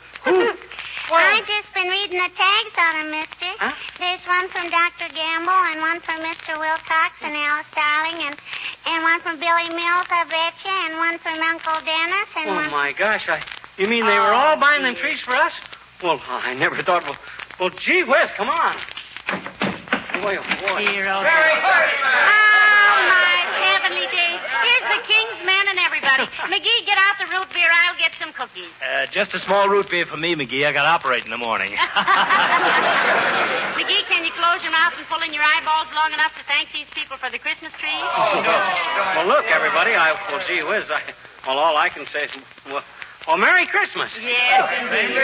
I've 1.15 1.47
just 1.47 1.73
been 1.73 1.87
reading 1.87 2.19
the 2.19 2.31
tags 2.35 2.75
on 2.75 2.93
them, 2.99 3.11
mister. 3.11 3.47
Huh? 3.63 3.71
There's 3.99 4.19
one 4.27 4.47
from 4.51 4.67
Dr. 4.69 5.07
Gamble 5.15 5.55
and 5.71 5.79
one 5.79 5.99
from 6.03 6.19
Mr. 6.19 6.59
Wilcox 6.59 7.15
and 7.23 7.31
Alice 7.31 7.67
Darling 7.71 8.27
and, 8.27 8.35
and 8.87 9.03
one 9.03 9.19
from 9.23 9.39
Billy 9.39 9.71
Mills, 9.71 10.07
I 10.11 10.27
betcha, 10.27 10.67
and 10.67 10.97
one 10.99 11.17
from 11.19 11.39
Uncle 11.39 11.79
Dennis 11.87 12.29
and 12.35 12.49
Oh, 12.49 12.55
one... 12.55 12.71
my 12.71 12.91
gosh, 12.91 13.29
I... 13.29 13.39
You 13.77 13.87
mean 13.87 14.05
they 14.05 14.19
were 14.19 14.33
all 14.35 14.57
oh, 14.57 14.59
buying 14.59 14.83
them 14.83 14.95
trees 14.95 15.21
for 15.21 15.35
us? 15.35 15.53
Well, 16.03 16.19
I 16.27 16.53
never 16.55 16.75
thought... 16.83 17.03
Well, 17.03 17.17
well 17.59 17.69
gee 17.69 18.03
whiz, 18.03 18.29
come 18.35 18.49
on. 18.49 18.75
Boy, 20.19 20.35
oh, 20.35 20.47
boy. 20.59 20.83
Dear 20.91 21.07
old... 21.07 21.23
Merry 21.23 21.55
Oh, 21.55 22.97
my 23.07 23.35
heavenly 23.63 24.07
days. 24.11 24.41
Here's 24.43 24.87
the 24.91 25.01
king's 25.07 25.27
men 26.17 26.27
and 26.27 26.33
everybody. 26.33 26.59
McGee, 26.59 26.85
get 26.85 26.97
out 26.97 27.15
the 27.19 27.25
root 27.31 27.47
beer. 27.53 27.69
I'll 27.69 27.97
get 27.97 28.11
some 28.19 28.33
cookies. 28.33 28.69
Uh, 28.81 29.05
just 29.07 29.33
a 29.33 29.39
small 29.39 29.69
root 29.69 29.89
beer 29.89 30.05
for 30.05 30.17
me, 30.17 30.35
McGee. 30.35 30.65
I 30.65 30.71
got 30.73 30.83
to 30.83 30.89
operate 30.89 31.25
in 31.25 31.31
the 31.31 31.37
morning. 31.37 31.71
McGee, 33.77 34.03
can 34.09 34.25
you 34.25 34.31
close 34.31 34.61
your 34.63 34.71
mouth 34.71 34.93
and 34.97 35.05
pull 35.07 35.21
in 35.21 35.33
your 35.33 35.43
eyeballs 35.43 35.87
long 35.93 36.13
enough 36.13 36.33
to 36.37 36.43
thank 36.45 36.71
these 36.73 36.89
people 36.91 37.17
for 37.17 37.29
the 37.29 37.39
Christmas 37.39 37.71
trees? 37.77 38.01
Well, 38.01 39.27
look, 39.27 39.45
everybody, 39.45 39.93
I... 39.93 40.17
Well, 40.31 40.41
gee 40.47 40.63
whiz, 40.63 40.89
I... 40.89 41.01
Well, 41.45 41.59
all 41.59 41.77
I 41.77 41.89
can 41.89 42.05
say 42.07 42.25
is... 42.25 42.31
Well, 42.65 42.83
well 43.27 43.37
Merry 43.37 43.65
Christmas. 43.65 44.11
Yes, 44.19 44.65
indeed. 44.81 45.15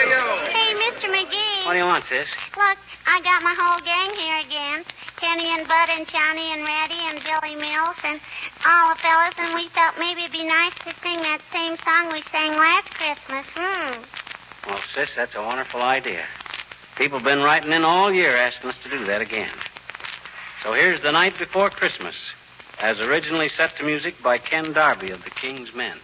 Hey, 0.54 0.74
Mr. 0.74 1.10
McGee. 1.10 1.66
What 1.66 1.72
do 1.72 1.78
you 1.78 1.84
want, 1.84 2.04
sis? 2.08 2.28
Look, 2.56 2.78
I 3.06 3.20
got 3.20 3.42
my 3.42 3.54
whole 3.56 3.80
gang 3.84 4.14
here 4.16 4.40
again. 4.40 4.84
Kenny 5.24 5.48
and 5.48 5.66
Bud 5.66 5.88
and 5.88 6.06
Johnny 6.06 6.52
and 6.52 6.62
Reddy 6.62 7.00
and 7.08 7.18
Billy 7.24 7.56
Mills 7.56 7.96
and 8.04 8.20
all 8.66 8.94
the 8.94 9.00
fellas, 9.00 9.34
and 9.38 9.54
we 9.54 9.68
thought 9.68 9.94
maybe 9.98 10.20
it'd 10.20 10.32
be 10.32 10.44
nice 10.44 10.74
to 10.84 10.92
sing 11.02 11.16
that 11.16 11.40
same 11.50 11.78
song 11.78 12.12
we 12.12 12.20
sang 12.30 12.52
last 12.52 12.90
Christmas. 12.90 13.46
Hmm. 13.54 14.68
Well, 14.68 14.80
sis, 14.94 15.08
that's 15.16 15.34
a 15.34 15.40
wonderful 15.40 15.80
idea. 15.80 16.24
People 16.96 17.20
have 17.20 17.24
been 17.24 17.42
writing 17.42 17.72
in 17.72 17.84
all 17.84 18.12
year 18.12 18.36
asking 18.36 18.68
us 18.68 18.76
to 18.82 18.90
do 18.90 19.06
that 19.06 19.22
again. 19.22 19.50
So 20.62 20.74
here's 20.74 21.00
The 21.00 21.12
Night 21.12 21.38
Before 21.38 21.70
Christmas, 21.70 22.16
as 22.82 23.00
originally 23.00 23.48
set 23.48 23.74
to 23.78 23.82
music 23.82 24.22
by 24.22 24.36
Ken 24.36 24.74
Darby 24.74 25.10
of 25.10 25.24
the 25.24 25.30
King's 25.30 25.74
Men. 25.74 25.96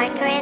Night 0.00 0.14
before 0.14 0.39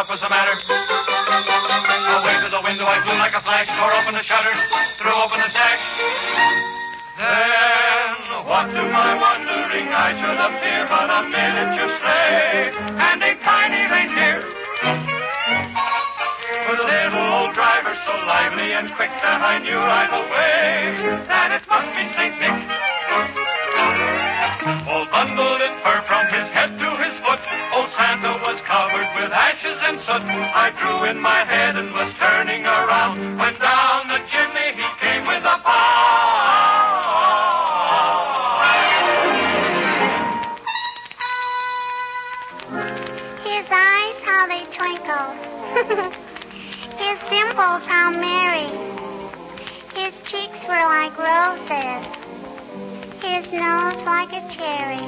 what 0.00 0.16
was 0.16 0.20
the 0.24 0.32
matter. 0.32 0.56
Away 2.16 2.40
to 2.40 2.48
the 2.48 2.62
window 2.64 2.88
I 2.88 3.04
flew 3.04 3.20
like 3.20 3.36
a 3.36 3.42
flash, 3.44 3.68
tore 3.68 3.92
open 3.92 4.16
the 4.16 4.24
shutter, 4.24 4.56
threw 4.96 5.12
open 5.12 5.44
the 5.44 5.50
sash. 5.52 5.84
Then, 7.20 8.48
what 8.48 8.72
to 8.72 8.80
my 8.80 9.12
wondering 9.20 9.92
eye 9.92 10.16
should 10.16 10.40
appear 10.40 10.88
but 10.88 11.04
a 11.04 11.20
miniature 11.28 11.92
sleigh 12.00 12.72
and 12.72 13.20
a 13.20 13.36
tiny 13.44 13.84
reindeer. 13.92 14.40
With 16.64 16.80
a 16.80 16.86
little 16.88 17.28
old 17.36 17.52
driver 17.52 17.92
so 18.08 18.16
lively 18.24 18.72
and 18.72 18.88
quick 18.96 19.12
that 19.20 19.44
I 19.44 19.60
knew 19.60 19.76
right 19.76 20.12
away 20.16 20.96
that 21.28 21.60
it 21.60 21.64
must 21.68 21.92
be 21.92 22.08
St. 22.16 22.40
Nick. 22.40 22.56
All 24.88 25.04
bundled 25.12 25.60
in 25.60 25.76
with 29.20 29.32
ashes 29.32 29.76
and 29.82 29.98
soot. 30.00 30.22
I 30.64 30.72
drew 30.80 31.04
in 31.04 31.20
my 31.20 31.44
head 31.44 31.76
and 31.76 31.92
was 31.92 32.12
turning 32.14 32.64
around 32.64 33.36
when 33.36 33.54
down 33.60 34.08
the 34.08 34.20
chimney 34.32 34.72
he 34.80 34.88
came 34.96 35.26
with 35.28 35.44
a 35.44 35.58
pound. 35.60 36.40
His 43.44 43.66
eyes, 43.68 44.16
how 44.24 44.42
they 44.48 44.64
twinkled. 44.72 45.36
His 47.04 47.18
dimples, 47.28 47.82
how 47.92 48.08
merry. 48.16 48.72
His 50.00 50.14
cheeks 50.30 50.60
were 50.64 50.86
like 50.96 51.12
roses. 51.20 52.04
His 53.20 53.44
nose 53.52 54.00
like 54.08 54.32
a 54.32 54.42
cherry. 54.56 55.04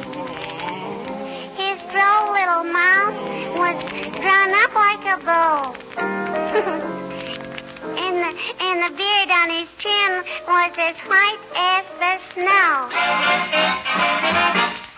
His 1.56 1.80
droll 1.90 2.32
little 2.32 2.64
mouth 2.64 3.31
bow. 5.18 5.74
and 7.98 8.16
the 8.22 8.30
and 8.60 8.78
the 8.82 8.90
beard 8.96 9.30
on 9.30 9.50
his 9.50 9.68
chin 9.78 10.24
was 10.48 10.72
as 10.78 10.96
white 11.06 11.38
as 11.56 11.84
the 12.00 12.18
snow. 12.34 12.88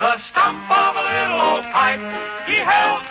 The 0.00 0.18
stump 0.30 0.70
of 0.70 0.96
a 0.96 1.02
little 1.02 1.40
old 1.40 1.64
pipe 1.72 2.00
he 2.46 2.56
held 2.56 3.02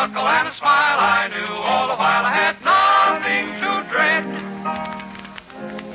chuckle 0.00 0.28
and 0.28 0.48
a 0.48 0.54
smile. 0.56 0.98
I 0.98 1.28
knew 1.28 1.52
all 1.68 1.88
the 1.88 1.96
while 1.96 2.24
I 2.24 2.32
had 2.32 2.56
nothing 2.64 3.46
to 3.60 3.70
dread. 3.92 4.24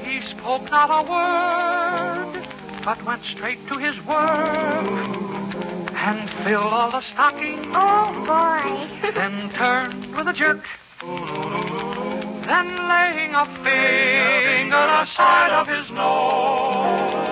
He 0.05 0.21
spoke 0.29 0.69
not 0.69 0.89
a 0.93 1.01
word, 1.09 2.45
but 2.83 3.03
went 3.03 3.23
straight 3.23 3.67
to 3.67 3.79
his 3.79 3.97
work 4.05 4.85
and 5.95 6.29
filled 6.45 6.71
all 6.71 6.91
the 6.91 7.01
stockings. 7.01 7.65
Oh 7.73 8.13
boy. 8.29 9.11
then 9.15 9.49
turned 9.53 10.15
with 10.15 10.27
a 10.27 10.33
jerk. 10.33 10.63
Then 12.45 12.67
laying 12.93 13.33
a 13.33 13.45
finger 13.65 14.85
aside 15.01 15.51
of 15.51 15.67
his 15.67 15.89
nose 15.89 17.25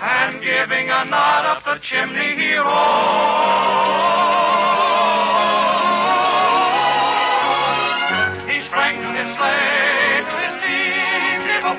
and 0.00 0.40
giving 0.40 0.90
a 0.90 1.04
nod 1.06 1.44
up 1.44 1.64
the 1.64 1.80
chimney 1.82 2.36
he 2.36 2.54
rose. 2.54 4.15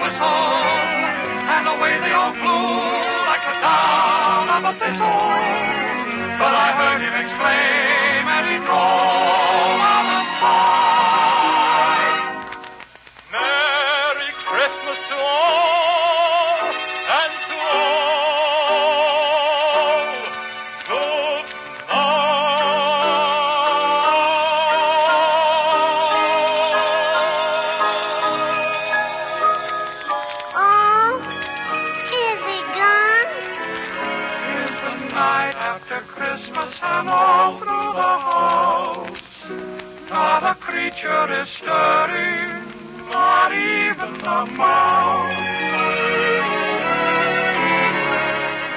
Whistle, 0.08 0.56
and 1.52 1.68
away 1.68 2.00
they 2.00 2.14
all 2.16 2.32
flew 2.32 2.80
like 3.28 3.44
the 3.44 3.56
down 3.60 4.48
of 4.56 4.64
a 4.72 4.74
thistle. 4.80 5.20
But 6.40 6.54
I 6.56 6.70
heard 6.80 7.02
him 7.04 7.16
exclaim 7.28 8.24
as 8.32 8.46
he 8.48 8.58
drove 8.64 9.80
out 9.84 10.08
of 10.08 10.28
after 35.78 36.00
Christmas 36.08 36.74
and 36.82 37.08
all 37.08 37.60
through 37.60 37.94
the 37.94 38.16
house. 38.32 39.22
Not 40.10 40.42
a 40.42 40.56
creature 40.56 41.28
is 41.40 41.48
stirring, 41.62 42.50
not 43.12 43.54
even 43.54 44.14
the 44.18 44.46
mouse. 44.58 45.38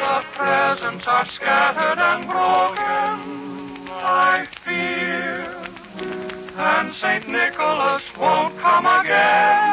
The 0.05 0.19
presents 0.37 1.07
are 1.07 1.27
scattered 1.37 2.01
and 2.11 2.27
broken, 2.29 3.89
I 3.89 4.47
fear. 4.63 5.57
And 6.59 6.95
St. 6.97 7.27
Nicholas 7.27 8.03
won't 8.19 8.59
come 8.59 8.85
again 8.85 9.70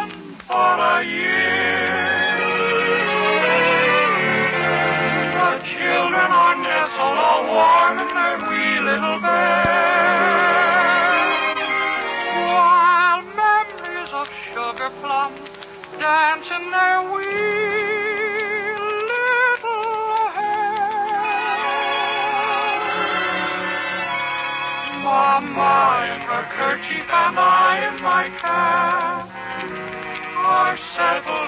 Mama 25.58 26.14
in 26.14 26.22
her 26.22 26.46
kerchief 26.54 27.08
and 27.10 27.40
I 27.40 27.90
in 27.90 27.98
my 28.04 28.30
cap 28.42 29.30
are 30.46 30.78
settled 30.96 31.47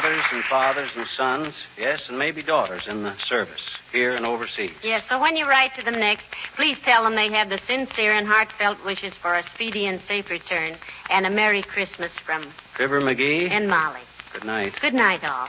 brothers 0.00 0.24
and 0.32 0.44
fathers 0.44 0.90
and 0.96 1.06
sons, 1.16 1.54
yes, 1.78 2.08
and 2.08 2.18
maybe 2.18 2.42
daughters 2.42 2.86
in 2.86 3.02
the 3.02 3.14
service, 3.28 3.60
here 3.92 4.14
and 4.14 4.24
overseas. 4.24 4.72
Yes, 4.82 5.02
so 5.08 5.20
when 5.20 5.36
you 5.36 5.46
write 5.46 5.74
to 5.76 5.84
them 5.84 5.98
next, 5.98 6.24
please 6.56 6.78
tell 6.80 7.04
them 7.04 7.14
they 7.14 7.30
have 7.32 7.48
the 7.48 7.58
sincere 7.66 8.12
and 8.12 8.26
heartfelt 8.26 8.82
wishes 8.84 9.14
for 9.14 9.34
a 9.34 9.42
speedy 9.54 9.86
and 9.86 10.00
safe 10.02 10.30
return 10.30 10.74
and 11.10 11.26
a 11.26 11.30
Merry 11.30 11.62
Christmas 11.62 12.12
from 12.12 12.42
Fibber 12.76 13.00
McGee. 13.00 13.50
and 13.50 13.68
Molly. 13.68 14.00
Good 14.32 14.44
night. 14.44 14.74
Good 14.80 14.94
night, 14.94 15.24
all. 15.24 15.48